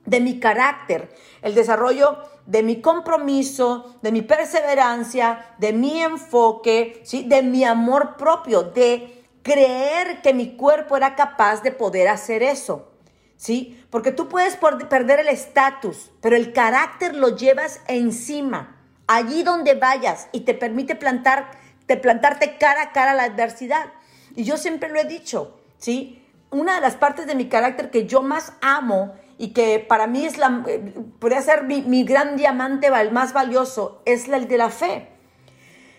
de 0.05 0.19
mi 0.19 0.39
carácter, 0.39 1.09
el 1.41 1.55
desarrollo 1.55 2.17
de 2.45 2.63
mi 2.63 2.81
compromiso, 2.81 3.97
de 4.01 4.11
mi 4.11 4.21
perseverancia, 4.21 5.55
de 5.57 5.73
mi 5.73 6.01
enfoque, 6.01 7.01
¿sí? 7.03 7.23
de 7.23 7.41
mi 7.41 7.63
amor 7.63 8.15
propio, 8.17 8.63
de 8.63 9.23
creer 9.41 10.21
que 10.21 10.33
mi 10.33 10.55
cuerpo 10.55 10.97
era 10.97 11.15
capaz 11.15 11.61
de 11.61 11.71
poder 11.71 12.07
hacer 12.07 12.43
eso. 12.43 12.91
¿Sí? 13.37 13.83
Porque 13.89 14.13
tú 14.13 14.29
puedes 14.29 14.55
perder 14.55 15.19
el 15.19 15.27
estatus, 15.27 16.09
pero 16.21 16.37
el 16.37 16.53
carácter 16.53 17.15
lo 17.15 17.35
llevas 17.35 17.81
encima, 17.87 18.81
allí 19.07 19.43
donde 19.43 19.73
vayas 19.73 20.29
y 20.31 20.41
te 20.41 20.53
permite 20.53 20.95
plantar, 20.95 21.51
te 21.85 21.97
plantarte 21.97 22.57
cara 22.57 22.81
a 22.83 22.91
cara 22.93 23.11
a 23.11 23.15
la 23.15 23.23
adversidad. 23.23 23.91
Y 24.37 24.45
yo 24.45 24.55
siempre 24.55 24.89
lo 24.89 25.01
he 25.01 25.03
dicho, 25.03 25.59
¿sí? 25.77 26.25
Una 26.49 26.75
de 26.75 26.81
las 26.81 26.95
partes 26.95 27.27
de 27.27 27.35
mi 27.35 27.49
carácter 27.49 27.91
que 27.91 28.07
yo 28.07 28.21
más 28.21 28.53
amo 28.61 29.13
y 29.37 29.49
que 29.49 29.79
para 29.79 30.07
mí 30.07 30.25
es 30.25 30.37
la, 30.37 30.63
eh, 30.67 30.93
podría 31.19 31.41
ser 31.41 31.63
mi, 31.63 32.03
gran 32.03 32.37
diamante 32.37 32.87
el 32.87 33.11
más 33.11 33.33
valioso, 33.33 34.01
es 34.05 34.27
el 34.27 34.47
de 34.47 34.57
la 34.57 34.69
fe. 34.69 35.09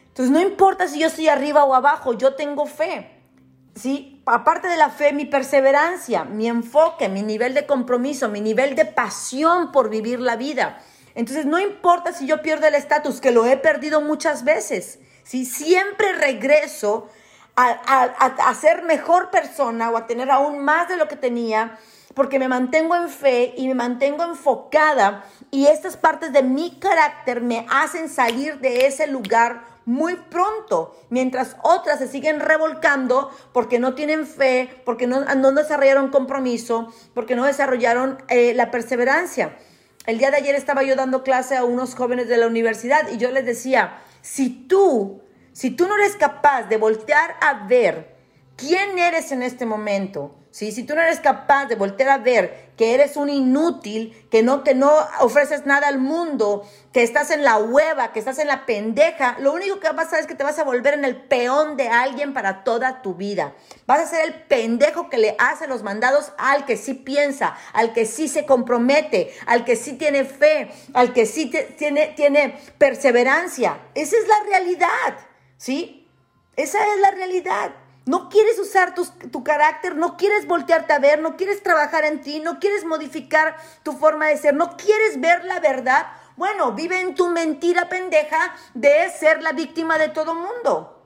Entonces 0.09 0.33
no 0.33 0.41
importa 0.41 0.89
si 0.89 0.99
yo 0.99 1.09
estoy 1.09 1.29
arriba 1.29 1.65
o 1.65 1.75
abajo, 1.75 2.15
yo 2.15 2.35
tengo 2.35 2.67
fe. 2.67 3.11
¿sí? 3.75 4.23
Aparte 4.25 4.69
de 4.69 4.79
la 4.79 4.89
fe, 4.89 5.13
mi 5.13 5.27
perseverancia, 5.27 6.25
mi 6.25 6.49
enfoque, 6.49 7.11
mi 7.11 7.23
nivel 7.23 7.53
de 7.53 7.67
compromiso, 7.67 8.29
mi 8.31 8.41
nivel 8.41 8.75
de 8.75 8.87
pasión 8.87 9.73
por 9.73 9.91
vivir 9.91 10.21
la 10.21 10.37
vida. 10.37 10.81
Entonces 11.15 11.45
no 11.45 11.59
importa 11.59 12.13
si 12.13 12.27
yo 12.27 12.41
pierdo 12.41 12.67
el 12.67 12.75
estatus, 12.75 13.21
que 13.21 13.31
lo 13.31 13.45
he 13.45 13.59
perdido 13.59 14.01
muchas 14.01 14.45
veces. 14.45 14.99
¿sí? 15.23 15.45
Siempre 15.45 16.15
regreso 16.15 17.11
a, 17.55 17.71
a 17.71 18.55
ser 18.55 18.83
mejor 18.85 19.31
persona 19.31 19.91
o 19.91 19.99
a 19.99 20.07
tener 20.07 20.31
aún 20.31 20.65
más 20.65 20.89
de 20.89 20.97
lo 20.97 21.09
que 21.09 21.17
tenía 21.17 21.79
porque 22.17 22.39
me 22.39 22.49
mantengo 22.49 22.97
en 22.97 23.11
fe 23.11 23.53
y 23.59 23.69
me 23.69 23.75
mantengo 23.75 24.25
enfocada 24.25 25.27
y 25.51 25.67
estas 25.67 25.99
partes 25.99 26.33
de 26.33 26.43
mi 26.43 26.79
carácter 26.79 27.43
me 27.43 27.67
hacen 27.69 28.09
salir 28.09 28.59
de 28.61 28.87
ese 28.87 29.07
lugar 29.07 29.65
muy 29.85 30.17
pronto, 30.17 30.97
mientras 31.11 31.57
otras 31.63 31.99
se 31.99 32.09
siguen 32.09 32.41
revolcando 32.41 33.31
porque 33.53 33.79
no 33.79 33.95
tienen 33.95 34.27
fe, 34.27 34.81
porque 34.87 35.07
no, 35.07 35.21
desarrollaron 35.53 36.09
compromiso, 36.09 36.91
porque 37.13 37.37
no 37.37 37.45
desarrollaron 37.45 38.17
eh, 38.29 38.55
la 38.55 38.71
perseverancia. 38.71 39.59
El 40.07 40.17
día 40.17 40.31
de 40.31 40.39
ayer 40.39 40.55
estaba 40.55 40.85
yo 40.85 40.97
dando 40.97 41.23
clase 41.23 41.55
a 41.55 41.65
unos 41.65 41.95
jóvenes 41.95 42.29
de 42.29 42.39
la 42.39 42.47
universidad 42.47 43.11
y 43.13 43.19
yo 43.19 43.31
les 43.31 43.45
decía, 43.45 43.99
si 44.23 44.49
tú, 44.49 45.21
si 45.53 45.71
tú 45.71 45.87
no 45.87 45.97
eres 45.97 46.17
capaz 46.17 46.63
de 46.63 46.79
voltear 46.79 47.37
a 47.43 47.67
ver 47.67 48.17
quién 48.57 48.99
eres 48.99 49.33
en 49.33 49.43
este 49.43 49.67
momento, 49.67 50.35
si 50.57 50.85
tú 50.85 50.95
no 50.95 51.03
eres 51.03 51.21
capaz 51.21 51.67
de 51.67 51.75
voltear 51.75 52.09
a 52.09 52.17
ver 52.17 52.71
que 52.79 52.95
eres 52.95 53.19
un 53.19 53.29
inútil, 53.29 54.27
que 54.31 54.43
no, 54.43 54.65
que 54.65 54.75
no 54.75 54.91
ofreces 55.21 55.67
nada 55.67 55.87
al 55.87 55.99
mundo, 55.99 56.67
que 56.95 57.03
estás 57.03 57.31
en 57.31 57.45
la 57.45 57.59
hueva, 57.59 58.15
que 58.15 58.21
estás 58.21 58.39
en 58.39 58.49
la 58.49 58.65
pendeja, 58.65 59.37
lo 59.39 59.53
único 59.53 59.81
que 59.81 59.91
vas 59.91 60.07
a 60.07 60.09
hacer 60.09 60.21
es 60.21 60.27
que 60.27 60.35
te 60.35 60.45
vas 60.45 60.59
a 60.59 60.65
volver 60.65 60.95
en 60.95 61.05
el 61.05 61.15
peón 61.15 61.77
de 61.77 61.89
alguien 61.89 62.33
para 62.33 62.65
toda 62.65 63.03
tu 63.03 63.13
vida. 63.13 63.53
Vas 63.87 64.01
a 64.01 64.07
ser 64.07 64.25
el 64.25 64.33
pendejo 64.45 65.11
que 65.11 65.19
le 65.19 65.37
hace 65.39 65.67
los 65.67 65.83
mandados 65.83 66.33
al 66.39 66.65
que 66.65 66.79
sí 66.79 66.95
piensa, 66.95 67.55
al 67.75 67.93
que 67.93 68.07
sí 68.07 68.27
se 68.27 68.47
compromete, 68.47 69.35
al 69.45 69.63
que 69.67 69.77
sí 69.77 69.99
tiene 69.99 70.25
fe, 70.25 70.71
al 70.95 71.13
que 71.13 71.27
sí 71.27 71.53
tiene, 71.77 72.15
tiene 72.17 72.59
perseverancia. 72.79 73.79
Esa 73.95 74.17
es 74.17 74.27
la 74.27 74.49
realidad, 74.49 75.19
¿sí? 75.59 76.09
Esa 76.57 76.79
es 76.79 77.01
la 77.03 77.11
realidad. 77.11 77.73
No 78.07 78.29
quieres 78.29 78.57
usar 78.61 78.95
tu, 78.95 79.43
carácter, 79.43 79.97
no 79.97 80.17
quieres 80.17 80.47
voltearte 80.47 80.93
a 80.93 81.01
ver, 81.01 81.19
no 81.19 81.37
quieres 81.37 81.65
trabajar 81.65 82.05
en 82.05 82.21
ti, 82.21 82.39
no 82.39 82.61
quieres 82.61 82.85
modificar 82.85 83.57
tu 83.83 83.95
forma 83.95 84.29
de 84.29 84.37
ser, 84.37 84.55
no 84.55 84.77
quieres 84.77 85.21
ver 85.21 85.45
la 85.45 85.59
verdad. 85.59 86.07
Bueno, 86.37 86.71
vive 86.71 87.01
en 87.01 87.17
tu 87.17 87.29
mentira 87.31 87.89
pendeja 87.89 88.55
de 88.75 89.11
ser 89.11 89.43
la 89.43 89.51
víctima 89.51 89.99
de 89.99 90.09
todo 90.09 90.37
mundo. 90.37 91.05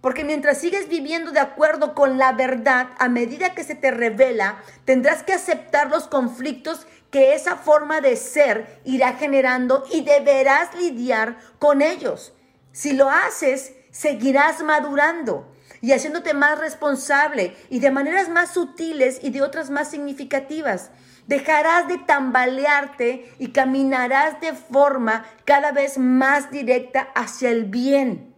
Porque 0.00 0.24
mientras 0.24 0.58
sigues 0.58 0.88
viviendo 0.88 1.30
de 1.30 1.38
acuerdo 1.38 1.94
con 1.94 2.18
la 2.18 2.32
verdad, 2.32 2.88
a 2.98 3.08
medida 3.08 3.54
que 3.54 3.62
se 3.62 3.76
te 3.76 3.92
revela, 3.92 4.60
tendrás 4.84 5.22
que 5.22 5.32
aceptar 5.32 5.90
los 5.90 6.08
conflictos 6.08 6.88
que 7.12 7.34
esa 7.34 7.54
forma 7.54 8.00
de 8.00 8.16
ser 8.16 8.80
irá 8.82 9.12
generando 9.12 9.84
y 9.92 10.00
deberás 10.00 10.74
lidiar 10.74 11.38
con 11.60 11.82
ellos. 11.82 12.32
Si 12.72 12.94
lo 12.94 13.10
haces, 13.10 13.74
seguirás 13.92 14.64
madurando 14.64 15.52
y 15.80 15.92
haciéndote 15.92 16.34
más 16.34 16.58
responsable 16.58 17.56
y 17.70 17.80
de 17.80 17.90
maneras 17.90 18.28
más 18.28 18.52
sutiles 18.54 19.20
y 19.22 19.30
de 19.30 19.42
otras 19.42 19.70
más 19.70 19.90
significativas. 19.90 20.90
Dejarás 21.26 21.88
de 21.88 21.98
tambalearte 21.98 23.32
y 23.38 23.48
caminarás 23.48 24.40
de 24.40 24.52
forma 24.52 25.26
cada 25.44 25.72
vez 25.72 25.98
más 25.98 26.50
directa 26.50 27.08
hacia 27.14 27.50
el 27.50 27.64
bien. 27.64 28.34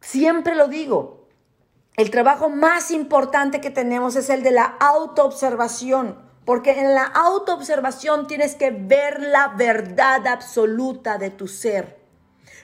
Siempre 0.00 0.54
lo 0.54 0.68
digo, 0.68 1.26
el 1.96 2.10
trabajo 2.10 2.50
más 2.50 2.90
importante 2.90 3.60
que 3.60 3.70
tenemos 3.70 4.16
es 4.16 4.28
el 4.28 4.42
de 4.42 4.50
la 4.50 4.76
autoobservación, 4.78 6.18
porque 6.44 6.78
en 6.78 6.94
la 6.94 7.04
autoobservación 7.04 8.26
tienes 8.26 8.54
que 8.54 8.70
ver 8.70 9.20
la 9.20 9.48
verdad 9.48 10.26
absoluta 10.26 11.16
de 11.16 11.30
tu 11.30 11.48
ser. 11.48 12.05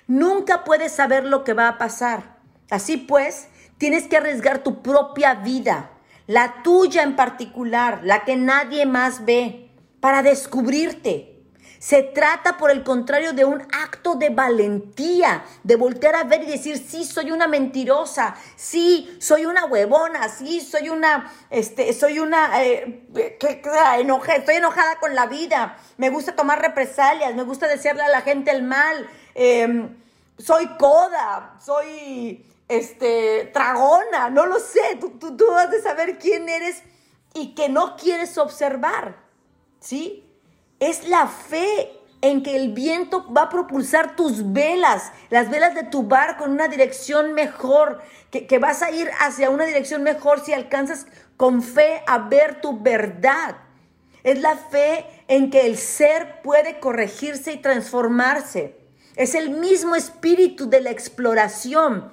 Nunca 0.06 0.64
puedes 0.64 0.92
saber 0.92 1.24
lo 1.24 1.44
que 1.44 1.52
va 1.52 1.68
a 1.68 1.78
pasar. 1.78 2.36
Así 2.70 2.96
pues, 2.96 3.48
tienes 3.78 4.06
que 4.06 4.16
arriesgar 4.16 4.62
tu 4.62 4.82
propia 4.82 5.34
vida, 5.34 5.90
la 6.26 6.62
tuya 6.62 7.02
en 7.02 7.16
particular, 7.16 8.00
la 8.02 8.24
que 8.24 8.36
nadie 8.36 8.86
más 8.86 9.24
ve, 9.24 9.70
para 10.00 10.22
descubrirte. 10.22 11.32
Se 11.82 12.04
trata, 12.04 12.58
por 12.58 12.70
el 12.70 12.84
contrario, 12.84 13.32
de 13.32 13.44
un 13.44 13.60
acto 13.72 14.14
de 14.14 14.30
valentía, 14.30 15.42
de 15.64 15.74
voltear 15.74 16.14
a 16.14 16.22
ver 16.22 16.44
y 16.44 16.46
decir, 16.46 16.78
sí, 16.78 17.04
soy 17.04 17.32
una 17.32 17.48
mentirosa, 17.48 18.36
sí, 18.54 19.16
soy 19.20 19.46
una 19.46 19.64
huevona, 19.64 20.28
sí, 20.28 20.60
soy 20.60 20.90
una, 20.90 21.32
este, 21.50 21.92
soy 21.92 22.20
una, 22.20 22.62
eh, 22.62 23.08
que, 23.40 23.62
estoy 24.36 24.54
enojada 24.54 25.00
con 25.00 25.16
la 25.16 25.26
vida, 25.26 25.76
me 25.96 26.08
gusta 26.08 26.36
tomar 26.36 26.62
represalias, 26.62 27.34
me 27.34 27.42
gusta 27.42 27.66
desearle 27.66 28.04
a 28.04 28.10
la 28.10 28.20
gente 28.20 28.52
el 28.52 28.62
mal, 28.62 29.08
Em, 29.34 29.96
soy 30.38 30.66
coda, 30.78 31.58
soy 31.64 32.44
este, 32.68 33.50
tragona, 33.52 34.30
no 34.30 34.46
lo 34.46 34.58
sé, 34.58 34.96
tú, 35.00 35.10
tú, 35.18 35.36
tú 35.36 35.50
has 35.52 35.70
de 35.70 35.80
saber 35.80 36.18
quién 36.18 36.48
eres 36.48 36.82
y 37.34 37.54
que 37.54 37.68
no 37.68 37.96
quieres 37.96 38.38
observar, 38.38 39.16
¿sí? 39.80 40.28
Es 40.80 41.08
la 41.08 41.26
fe 41.26 41.98
en 42.20 42.42
que 42.42 42.56
el 42.56 42.72
viento 42.72 43.32
va 43.32 43.42
a 43.42 43.48
propulsar 43.48 44.16
tus 44.16 44.52
velas, 44.52 45.12
las 45.28 45.50
velas 45.50 45.74
de 45.74 45.84
tu 45.84 46.04
barco 46.04 46.44
en 46.44 46.52
una 46.52 46.68
dirección 46.68 47.32
mejor, 47.34 48.00
que, 48.30 48.46
que, 48.46 48.58
vas 48.58 48.82
a 48.82 48.90
ir 48.90 49.10
hacia 49.20 49.50
una 49.50 49.64
dirección 49.64 50.02
mejor 50.02 50.40
si 50.40 50.52
alcanzas 50.52 51.06
con 51.36 51.62
fe 51.62 52.02
a 52.06 52.18
ver 52.18 52.60
tu 52.60 52.80
verdad. 52.80 53.56
Es 54.22 54.40
la 54.40 54.56
fe 54.56 55.04
en 55.26 55.50
que 55.50 55.66
el 55.66 55.76
ser 55.76 56.42
puede 56.42 56.78
corregirse 56.78 57.52
y 57.52 57.56
transformarse. 57.56 58.81
Es 59.16 59.34
el 59.34 59.50
mismo 59.50 59.94
espíritu 59.94 60.68
de 60.68 60.80
la 60.80 60.90
exploración. 60.90 62.10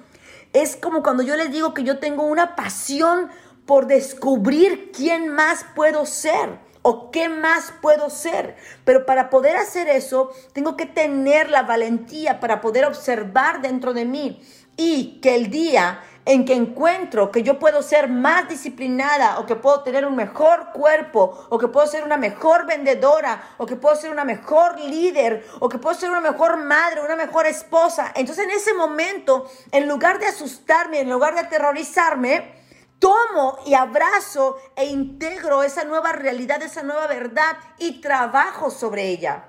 Es 0.52 0.76
como 0.76 1.02
cuando 1.02 1.22
yo 1.22 1.36
les 1.36 1.50
digo 1.50 1.74
que 1.74 1.84
yo 1.84 1.98
tengo 1.98 2.24
una 2.24 2.56
pasión 2.56 3.30
por 3.66 3.86
descubrir 3.86 4.90
quién 4.92 5.28
más 5.28 5.64
puedo 5.74 6.04
ser 6.04 6.58
o 6.82 7.10
qué 7.10 7.28
más 7.28 7.72
puedo 7.80 8.10
ser. 8.10 8.56
Pero 8.84 9.06
para 9.06 9.30
poder 9.30 9.56
hacer 9.56 9.88
eso, 9.88 10.30
tengo 10.52 10.76
que 10.76 10.86
tener 10.86 11.50
la 11.50 11.62
valentía 11.62 12.40
para 12.40 12.60
poder 12.60 12.84
observar 12.84 13.62
dentro 13.62 13.94
de 13.94 14.04
mí 14.04 14.42
y 14.76 15.20
que 15.20 15.34
el 15.34 15.50
día 15.50 16.00
en 16.24 16.44
que 16.44 16.54
encuentro 16.54 17.30
que 17.30 17.42
yo 17.42 17.58
puedo 17.58 17.82
ser 17.82 18.08
más 18.08 18.48
disciplinada 18.48 19.38
o 19.38 19.46
que 19.46 19.56
puedo 19.56 19.82
tener 19.82 20.04
un 20.04 20.16
mejor 20.16 20.72
cuerpo 20.72 21.46
o 21.48 21.58
que 21.58 21.68
puedo 21.68 21.86
ser 21.86 22.04
una 22.04 22.16
mejor 22.16 22.66
vendedora 22.66 23.54
o 23.58 23.66
que 23.66 23.76
puedo 23.76 23.96
ser 23.96 24.10
una 24.10 24.24
mejor 24.24 24.78
líder 24.78 25.46
o 25.60 25.68
que 25.68 25.78
puedo 25.78 25.98
ser 25.98 26.10
una 26.10 26.20
mejor 26.20 26.58
madre, 26.58 27.00
una 27.00 27.16
mejor 27.16 27.46
esposa. 27.46 28.12
Entonces 28.14 28.44
en 28.44 28.50
ese 28.50 28.74
momento, 28.74 29.50
en 29.72 29.88
lugar 29.88 30.18
de 30.18 30.26
asustarme, 30.26 31.00
en 31.00 31.10
lugar 31.10 31.34
de 31.34 31.40
aterrorizarme, 31.40 32.60
tomo 32.98 33.58
y 33.64 33.74
abrazo 33.74 34.58
e 34.76 34.84
integro 34.84 35.62
esa 35.62 35.84
nueva 35.84 36.12
realidad, 36.12 36.62
esa 36.62 36.82
nueva 36.82 37.06
verdad 37.06 37.56
y 37.78 38.00
trabajo 38.00 38.70
sobre 38.70 39.08
ella. 39.08 39.48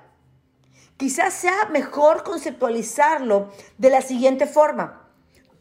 Quizás 0.96 1.34
sea 1.34 1.66
mejor 1.70 2.24
conceptualizarlo 2.24 3.50
de 3.76 3.90
la 3.90 4.00
siguiente 4.00 4.46
forma. 4.46 5.01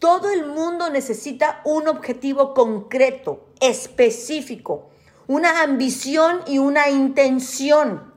Todo 0.02 0.32
el 0.32 0.48
mundo 0.48 0.90
necesita 0.90 1.62
un 1.64 1.88
objetivo 1.88 2.56
concreto, 2.56 3.46
específico, 3.60 4.90
una 5.28 5.62
ambición 5.62 6.42
y 6.48 6.58
una 6.58 6.90
intención 6.90 8.12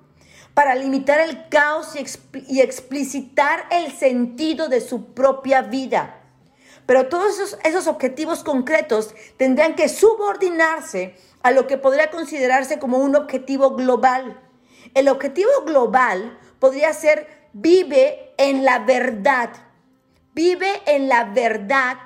para 0.55 0.77
limitar 0.77 1.21
el 1.21 1.51
caos 1.51 1.89
y, 2.49 2.63
explicitar 2.63 3.67
el 3.71 3.93
sentido 3.93 4.69
de 4.69 4.81
su 4.81 5.13
propia 5.13 5.61
vida. 5.61 6.23
Pero 6.87 7.11
todos 7.11 7.35
esos, 7.35 7.59
esos 7.65 7.87
objetivos 7.87 8.43
concretos 8.43 9.15
tendrán 9.37 9.75
que 9.75 9.91
subordinarse 9.91 11.17
a 11.43 11.51
lo 11.51 11.67
que 11.67 11.77
podría 11.77 12.11
considerarse 12.11 12.79
como 12.79 12.97
un 12.97 13.15
objetivo 13.15 13.77
global. 13.77 14.41
El 14.95 15.11
objetivo 15.11 15.51
global 15.67 16.39
podría 16.61 16.95
ser 16.95 17.29
vive 17.53 18.33
en 18.39 18.65
la 18.65 18.79
verdad 18.79 19.51
Vive 20.35 20.83
en 20.87 21.09
la 21.09 21.25
verdad, 21.25 21.97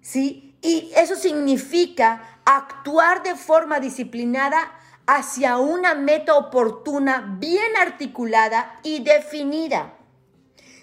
¿sí? 0.00 0.56
Y 0.62 0.90
eso 0.96 1.14
significa 1.14 2.40
actuar 2.44 3.22
de 3.22 3.34
forma 3.34 3.80
disciplinada 3.80 4.72
hacia 5.06 5.58
una 5.58 5.94
meta 5.94 6.36
oportuna, 6.36 7.36
bien 7.38 7.76
articulada 7.80 8.78
y 8.82 9.02
definida. 9.02 9.94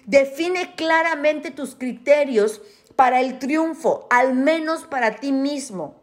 Define 0.06 0.74
claramente 0.74 1.50
tus 1.50 1.74
criterios 1.74 2.60
para 2.94 3.20
el 3.20 3.38
triunfo, 3.38 4.06
al 4.10 4.34
menos 4.34 4.84
para 4.84 5.16
ti 5.16 5.32
mismo. 5.32 6.00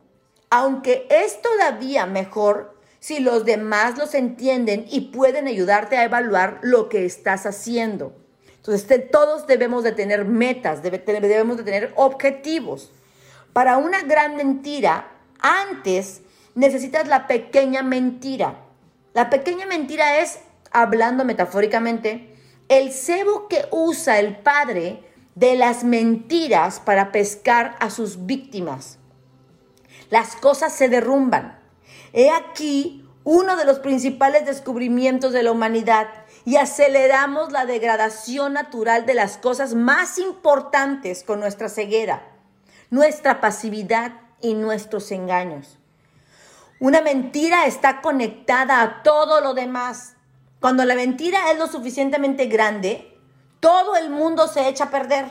Aunque 0.49 1.07
es 1.09 1.41
todavía 1.41 2.05
mejor 2.05 2.79
si 2.99 3.19
los 3.19 3.45
demás 3.45 3.97
los 3.97 4.13
entienden 4.13 4.85
y 4.89 5.11
pueden 5.11 5.47
ayudarte 5.47 5.97
a 5.97 6.03
evaluar 6.03 6.59
lo 6.63 6.89
que 6.89 7.05
estás 7.05 7.45
haciendo. 7.45 8.24
Entonces, 8.67 9.11
todos 9.11 9.45
debemos 9.45 9.83
de 9.83 9.91
tener 9.91 10.25
metas, 10.25 10.81
debemos 10.81 11.57
de 11.57 11.63
tener 11.63 11.93
objetivos. 11.95 12.91
Para 13.53 13.77
una 13.77 14.01
gran 14.01 14.35
mentira, 14.35 15.11
antes 15.39 16.21
necesitas 16.55 17.07
la 17.07 17.27
pequeña 17.27 17.83
mentira. 17.83 18.55
La 19.13 19.29
pequeña 19.29 19.67
mentira 19.67 20.17
es, 20.17 20.39
hablando 20.71 21.25
metafóricamente, 21.25 22.35
el 22.67 22.91
cebo 22.91 23.47
que 23.47 23.67
usa 23.69 24.17
el 24.17 24.37
padre 24.37 25.03
de 25.35 25.55
las 25.55 25.83
mentiras 25.83 26.79
para 26.79 27.11
pescar 27.11 27.75
a 27.79 27.91
sus 27.91 28.25
víctimas. 28.25 28.97
Las 30.09 30.35
cosas 30.35 30.73
se 30.73 30.89
derrumban. 30.89 31.59
He 32.13 32.31
aquí 32.31 33.07
uno 33.23 33.57
de 33.57 33.65
los 33.65 33.79
principales 33.79 34.45
descubrimientos 34.45 35.33
de 35.33 35.43
la 35.43 35.51
humanidad 35.51 36.07
y 36.45 36.57
aceleramos 36.57 37.51
la 37.51 37.65
degradación 37.65 38.53
natural 38.53 39.07
de 39.07 39.15
las 39.15 39.37
cosas 39.37 39.73
más 39.73 40.19
importantes 40.19 41.23
con 41.23 41.39
nuestra 41.39 41.69
ceguera, 41.69 42.21
nuestra 42.91 43.41
pasividad 43.41 44.13
y 44.41 44.53
nuestros 44.53 45.11
engaños. 45.11 45.79
Una 46.79 47.01
mentira 47.01 47.65
está 47.65 48.01
conectada 48.01 48.81
a 48.81 49.01
todo 49.01 49.41
lo 49.41 49.55
demás. 49.55 50.13
Cuando 50.59 50.85
la 50.85 50.93
mentira 50.93 51.51
es 51.51 51.57
lo 51.57 51.67
suficientemente 51.67 52.45
grande, 52.45 53.17
todo 53.59 53.95
el 53.95 54.11
mundo 54.11 54.47
se 54.47 54.67
echa 54.67 54.85
a 54.85 54.91
perder. 54.91 55.25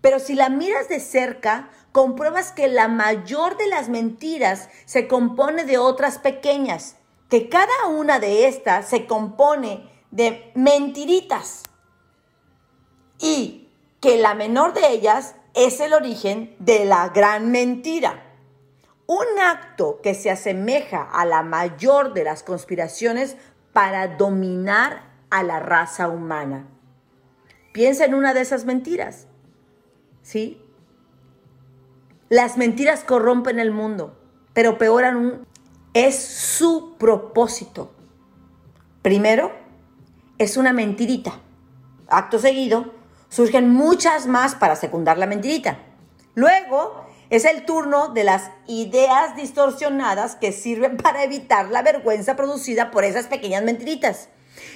Pero 0.00 0.18
si 0.18 0.34
la 0.34 0.48
miras 0.48 0.88
de 0.88 1.00
cerca, 1.00 1.68
compruebas 1.92 2.52
que 2.52 2.68
la 2.68 2.88
mayor 2.88 3.58
de 3.58 3.66
las 3.66 3.90
mentiras 3.90 4.70
se 4.86 5.06
compone 5.06 5.64
de 5.64 5.76
otras 5.76 6.18
pequeñas, 6.18 6.96
que 7.28 7.50
cada 7.50 7.86
una 7.88 8.18
de 8.18 8.48
estas 8.48 8.88
se 8.88 9.06
compone 9.06 9.90
de 10.10 10.50
mentiritas 10.54 11.62
y 13.18 13.68
que 14.00 14.18
la 14.18 14.34
menor 14.34 14.72
de 14.72 14.88
ellas 14.90 15.34
es 15.54 15.80
el 15.80 15.92
origen 15.92 16.54
de 16.58 16.84
la 16.84 17.08
gran 17.10 17.50
mentira. 17.50 18.26
Un 19.06 19.26
acto 19.44 20.00
que 20.02 20.14
se 20.14 20.30
asemeja 20.30 21.02
a 21.02 21.24
la 21.26 21.42
mayor 21.42 22.14
de 22.14 22.24
las 22.24 22.42
conspiraciones 22.42 23.36
para 23.72 24.08
dominar 24.16 25.10
a 25.30 25.42
la 25.42 25.60
raza 25.60 26.08
humana. 26.08 26.68
Piensa 27.72 28.04
en 28.04 28.14
una 28.14 28.34
de 28.34 28.40
esas 28.40 28.64
mentiras. 28.64 29.26
¿Sí? 30.22 30.62
Las 32.28 32.56
mentiras 32.56 33.04
corrompen 33.04 33.58
el 33.58 33.72
mundo, 33.72 34.16
pero 34.52 34.78
peor 34.78 35.04
aún 35.04 35.46
es 35.94 36.16
su 36.16 36.96
propósito. 36.98 37.92
Primero, 39.02 39.52
es 40.40 40.56
una 40.56 40.72
mentirita. 40.72 41.38
Acto 42.08 42.38
seguido, 42.38 42.94
surgen 43.28 43.68
muchas 43.68 44.26
más 44.26 44.54
para 44.54 44.74
secundar 44.74 45.18
la 45.18 45.26
mentirita. 45.26 45.78
Luego, 46.34 47.04
es 47.28 47.44
el 47.44 47.66
turno 47.66 48.08
de 48.08 48.24
las 48.24 48.50
ideas 48.66 49.36
distorsionadas 49.36 50.36
que 50.36 50.52
sirven 50.52 50.96
para 51.02 51.24
evitar 51.24 51.68
la 51.68 51.82
vergüenza 51.82 52.36
producida 52.36 52.90
por 52.90 53.04
esas 53.04 53.26
pequeñas 53.26 53.62
mentiritas. 53.64 54.30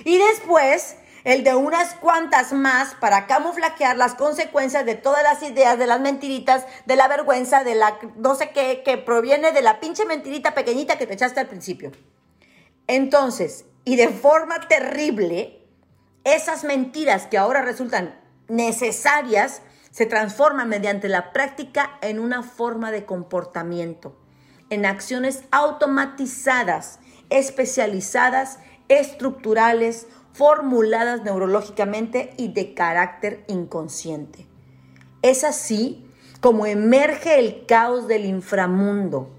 Y 0.04 0.18
después 0.18 0.96
el 1.24 1.44
de 1.44 1.54
unas 1.54 1.94
cuantas 1.94 2.52
más 2.52 2.94
para 2.96 3.26
camuflajear 3.26 3.96
las 3.96 4.14
consecuencias 4.16 4.84
de 4.84 4.96
todas 4.96 5.22
las 5.22 5.42
ideas, 5.42 5.78
de 5.78 5.86
las 5.86 6.00
mentiritas, 6.00 6.66
de 6.84 6.96
la 6.96 7.08
vergüenza, 7.08 7.64
de 7.64 7.74
la 7.74 7.98
no 8.16 8.34
sé 8.34 8.50
qué, 8.50 8.82
que 8.84 8.98
proviene 8.98 9.52
de 9.52 9.62
la 9.62 9.80
pinche 9.80 10.04
mentirita 10.04 10.52
pequeñita 10.52 10.98
que 10.98 11.06
te 11.06 11.14
echaste 11.14 11.40
al 11.40 11.48
principio. 11.48 11.90
Entonces, 12.86 13.64
y 13.84 13.96
de 13.96 14.08
forma 14.08 14.60
terrible, 14.68 15.60
esas 16.24 16.64
mentiras 16.64 17.26
que 17.26 17.38
ahora 17.38 17.62
resultan 17.62 18.18
necesarias 18.48 19.62
se 19.90 20.06
transforman 20.06 20.68
mediante 20.68 21.08
la 21.08 21.32
práctica 21.32 21.98
en 22.02 22.18
una 22.18 22.42
forma 22.42 22.90
de 22.90 23.04
comportamiento, 23.04 24.16
en 24.70 24.86
acciones 24.86 25.44
automatizadas, 25.50 26.98
especializadas, 27.30 28.58
estructurales, 28.88 30.06
formuladas 30.32 31.22
neurológicamente 31.22 32.34
y 32.36 32.52
de 32.52 32.74
carácter 32.74 33.44
inconsciente. 33.46 34.48
Es 35.22 35.44
así 35.44 36.10
como 36.40 36.66
emerge 36.66 37.38
el 37.38 37.64
caos 37.66 38.08
del 38.08 38.24
inframundo, 38.24 39.30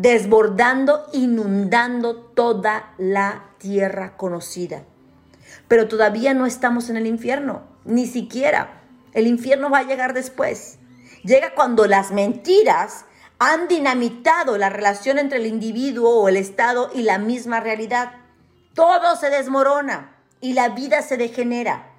desbordando, 0.00 1.06
inundando 1.12 2.16
toda 2.16 2.94
la 2.96 3.50
tierra 3.58 4.16
conocida. 4.16 4.82
Pero 5.68 5.88
todavía 5.88 6.32
no 6.32 6.46
estamos 6.46 6.88
en 6.88 6.96
el 6.96 7.06
infierno, 7.06 7.64
ni 7.84 8.06
siquiera. 8.06 8.80
El 9.12 9.26
infierno 9.26 9.68
va 9.68 9.78
a 9.78 9.86
llegar 9.86 10.14
después. 10.14 10.78
Llega 11.22 11.54
cuando 11.54 11.86
las 11.86 12.12
mentiras 12.12 13.04
han 13.38 13.68
dinamitado 13.68 14.56
la 14.56 14.70
relación 14.70 15.18
entre 15.18 15.38
el 15.38 15.46
individuo 15.46 16.20
o 16.20 16.28
el 16.30 16.38
Estado 16.38 16.90
y 16.94 17.02
la 17.02 17.18
misma 17.18 17.60
realidad. 17.60 18.12
Todo 18.74 19.16
se 19.16 19.28
desmorona 19.28 20.16
y 20.40 20.54
la 20.54 20.70
vida 20.70 21.02
se 21.02 21.18
degenera. 21.18 21.90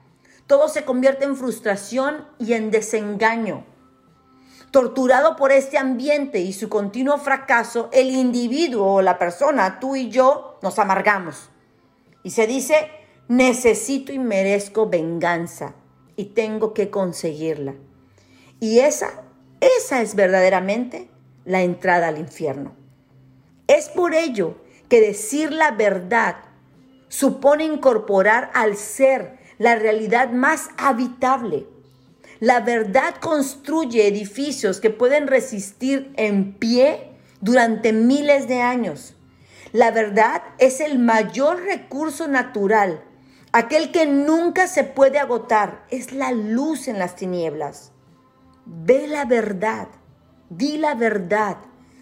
Todo 0.48 0.70
se 0.70 0.86
convierte 0.86 1.26
en 1.26 1.36
frustración 1.36 2.28
y 2.40 2.54
en 2.54 2.72
desengaño. 2.72 3.64
Torturado 4.72 5.36
por 5.36 5.52
este 5.52 5.78
ambiente 5.78 6.40
y 6.40 6.54
su 6.54 6.70
continuo 6.70 7.18
fracaso, 7.18 7.90
el 7.92 8.10
individuo 8.10 8.96
o 8.96 9.02
la 9.02 9.20
persona, 9.20 9.80
tú 9.80 9.96
y 9.96 10.10
yo, 10.10 10.58
nos 10.62 10.80
amargamos. 10.80 11.50
Y 12.24 12.32
se 12.32 12.48
dice, 12.48 12.90
necesito 13.28 14.14
y 14.14 14.20
merezco 14.20 14.90
venganza 14.90 15.76
y 16.16 16.26
tengo 16.26 16.74
que 16.74 16.90
conseguirla. 16.90 17.76
Y 18.60 18.80
esa, 18.80 19.24
esa 19.60 20.02
es 20.02 20.16
verdaderamente 20.16 21.10
la 21.46 21.62
entrada 21.62 22.08
al 22.08 22.18
infierno. 22.18 22.74
Es 23.68 23.90
por 23.90 24.14
ello 24.14 24.56
que 24.88 25.02
decir 25.02 25.52
la 25.52 25.72
verdad 25.72 26.36
supone 27.08 27.66
incorporar 27.66 28.52
al 28.54 28.78
ser 28.78 29.38
la 29.58 29.76
realidad 29.76 30.32
más 30.32 30.70
habitable. 30.78 31.68
La 32.42 32.60
verdad 32.60 33.14
construye 33.22 34.08
edificios 34.08 34.80
que 34.80 34.90
pueden 34.90 35.28
resistir 35.28 36.12
en 36.18 36.56
pie 36.56 37.12
durante 37.40 37.94
miles 37.94 38.48
de 38.48 38.64
años. 38.64 39.16
La 39.74 39.92
verdad 39.92 40.42
es 40.58 40.80
el 40.80 40.98
mayor 40.98 41.62
recurso 41.62 42.28
natural, 42.28 43.04
aquel 43.52 43.92
que 43.92 44.08
nunca 44.08 44.66
se 44.66 44.84
puede 44.84 45.20
agotar, 45.20 45.86
es 45.92 46.14
la 46.14 46.32
luz 46.32 46.88
en 46.88 46.98
las 46.98 47.16
tinieblas. 47.16 47.92
Ve 48.66 49.06
la 49.06 49.26
verdad, 49.26 49.90
di 50.50 50.78
la 50.78 50.96
verdad, 50.96 51.58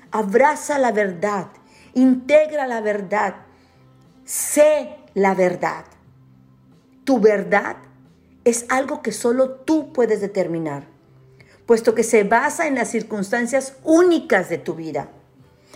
abraza 0.09 0.79
la 0.79 0.93
verdad, 0.93 1.47
integra 1.95 2.65
la 2.65 2.79
verdad, 2.79 3.35
sé 4.23 4.99
la 5.15 5.35
verdad. 5.35 5.83
Tu 7.03 7.19
verdad 7.19 7.75
es 8.45 8.65
algo 8.69 9.01
que 9.01 9.11
solo 9.11 9.51
tú 9.51 9.93
puedes 9.93 10.21
determinar, 10.21 10.87
puesto 11.65 11.95
que 11.95 12.03
se 12.03 12.23
basa 12.23 12.67
en 12.67 12.75
las 12.75 12.89
circunstancias 12.89 13.77
únicas 13.83 14.49
de 14.49 14.57
tu 14.57 14.75
vida. 14.75 15.09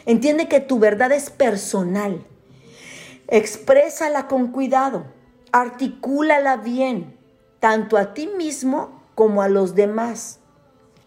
Entiende 0.06 0.47
que 0.47 0.60
tu 0.60 0.80
verdad 0.80 1.12
es 1.12 1.30
personal. 1.30 2.26
Exprésala 3.28 4.28
con 4.28 4.52
cuidado, 4.52 5.06
articúlala 5.52 6.58
bien, 6.58 7.17
tanto 7.60 7.97
a 7.97 8.13
ti 8.13 8.28
mismo 8.28 9.04
como 9.15 9.41
a 9.41 9.49
los 9.49 9.76
demás. 9.76 10.39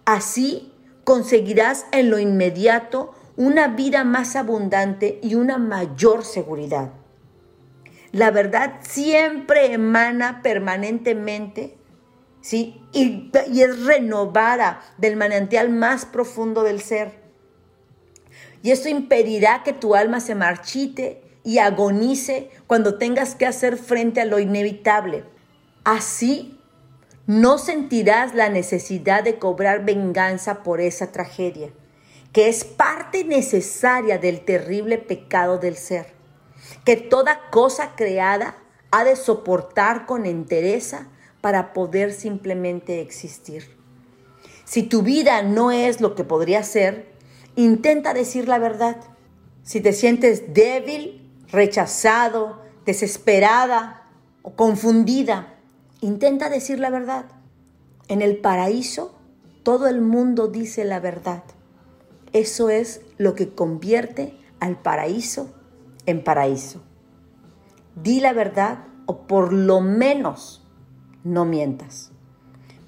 Así 0.05 0.73
conseguirás 1.05 1.87
en 1.93 2.11
lo 2.11 2.19
inmediato 2.19 3.13
una 3.37 3.69
vida 3.69 4.05
más 4.05 4.35
abundante 4.35 5.19
y 5.23 5.35
una 5.35 5.59
mayor 5.59 6.25
seguridad. 6.25 6.91
La 8.17 8.31
verdad 8.31 8.77
siempre 8.81 9.75
emana 9.75 10.41
permanentemente, 10.43 11.77
¿sí? 12.41 12.81
Y, 12.91 13.31
es 13.35 13.85
renovada 13.85 14.81
del 14.97 15.17
manantial 15.17 15.69
más 15.69 16.07
profundo 16.07 16.63
del 16.63 16.81
ser. 16.81 17.13
Y 18.63 18.71
esto 18.71 18.89
impedirá 18.89 19.63
que 19.65 19.75
tu 19.75 19.95
alma 19.95 20.21
se 20.21 20.35
marchite 20.35 21.21
y 21.45 21.59
agonice 21.59 22.49
cuando 22.67 22.97
tengas 22.97 23.35
que 23.35 23.45
hacer 23.45 23.77
frente 23.77 24.23
a 24.23 24.25
lo 24.25 24.39
inevitable. 24.39 25.25
Así 25.85 26.59
no 27.27 27.59
sentirás 27.59 28.35
la 28.35 28.49
necesidad 28.49 29.25
de 29.25 29.39
cobrar 29.39 29.85
venganza 29.85 30.63
por 30.63 30.81
esa 30.81 31.13
tragedia, 31.13 31.69
que 32.33 32.49
es 32.49 32.65
parte 32.65 33.25
necesaria 33.25 34.17
del 34.17 34.43
terrible 34.43 34.97
pecado 34.97 35.59
del 35.59 35.77
ser 35.77 36.16
que 36.87 36.97
toda 36.97 37.51
cosa 37.51 37.97
creada 37.97 38.57
ha 38.93 39.03
de 39.03 39.17
soportar 39.17 40.07
con 40.07 40.25
entereza 40.25 41.09
para 41.41 41.73
poder 41.73 42.13
simplemente 42.13 43.01
existir. 43.01 43.77
Si 44.65 44.85
tu 44.85 45.03
vida 45.03 45.43
no 45.43 45.73
es 45.73 46.01
lo 46.01 46.15
que 46.15 46.23
podría 46.23 46.63
ser, 46.63 47.13
intenta 47.57 48.15
decir 48.15 48.47
la 48.47 48.61
verdad. 48.61 48.99
Si 49.65 49.81
te 49.81 49.93
sientes 49.93 50.55
débil, 50.55 51.29
rechazado, 51.49 52.63
desesperada 52.85 54.09
o 54.43 54.55
confundida, 54.55 55.59
intenta 56.01 56.49
decir 56.49 56.79
la 56.79 56.91
verdad. 56.91 57.25
En 58.07 58.23
el 58.23 58.37
paraíso, 58.37 59.19
todo 59.65 59.89
el 59.89 60.01
mundo 60.01 60.47
dice 60.47 60.85
la 60.85 61.01
verdad. 61.01 61.43
Eso 62.33 62.71
es 62.71 63.01
lo 63.19 63.35
que 63.35 63.53
convierte 63.53 64.39
al 64.61 64.81
paraíso 64.81 65.56
en 66.07 66.25
paraíso. 66.25 66.83
Di 67.95 68.21
la 68.21 68.33
verdad 68.33 68.85
o 69.07 69.27
por 69.27 69.53
lo 69.53 69.81
menos 69.81 70.65
no 71.25 71.45
mientas. 71.45 72.13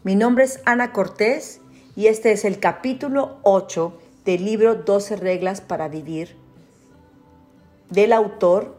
Mi 0.04 0.14
nombre 0.14 0.44
es 0.44 0.60
Ana 0.64 0.92
Cortés 0.92 1.60
y 1.96 2.06
este 2.06 2.32
es 2.32 2.44
el 2.44 2.60
capítulo 2.60 3.38
8 3.42 3.98
del 4.24 4.44
libro 4.44 4.76
12 4.76 5.16
reglas 5.16 5.60
para 5.60 5.88
vivir 5.88 6.36
del 7.90 8.12
autor 8.12 8.76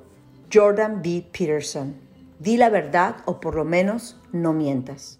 Jordan 0.51 1.01
B. 1.01 1.25
Peterson. 1.31 1.95
Di 2.39 2.57
la 2.57 2.69
verdad 2.69 3.17
o 3.25 3.39
por 3.39 3.55
lo 3.55 3.65
menos 3.65 4.19
no 4.31 4.53
mientas. 4.53 5.18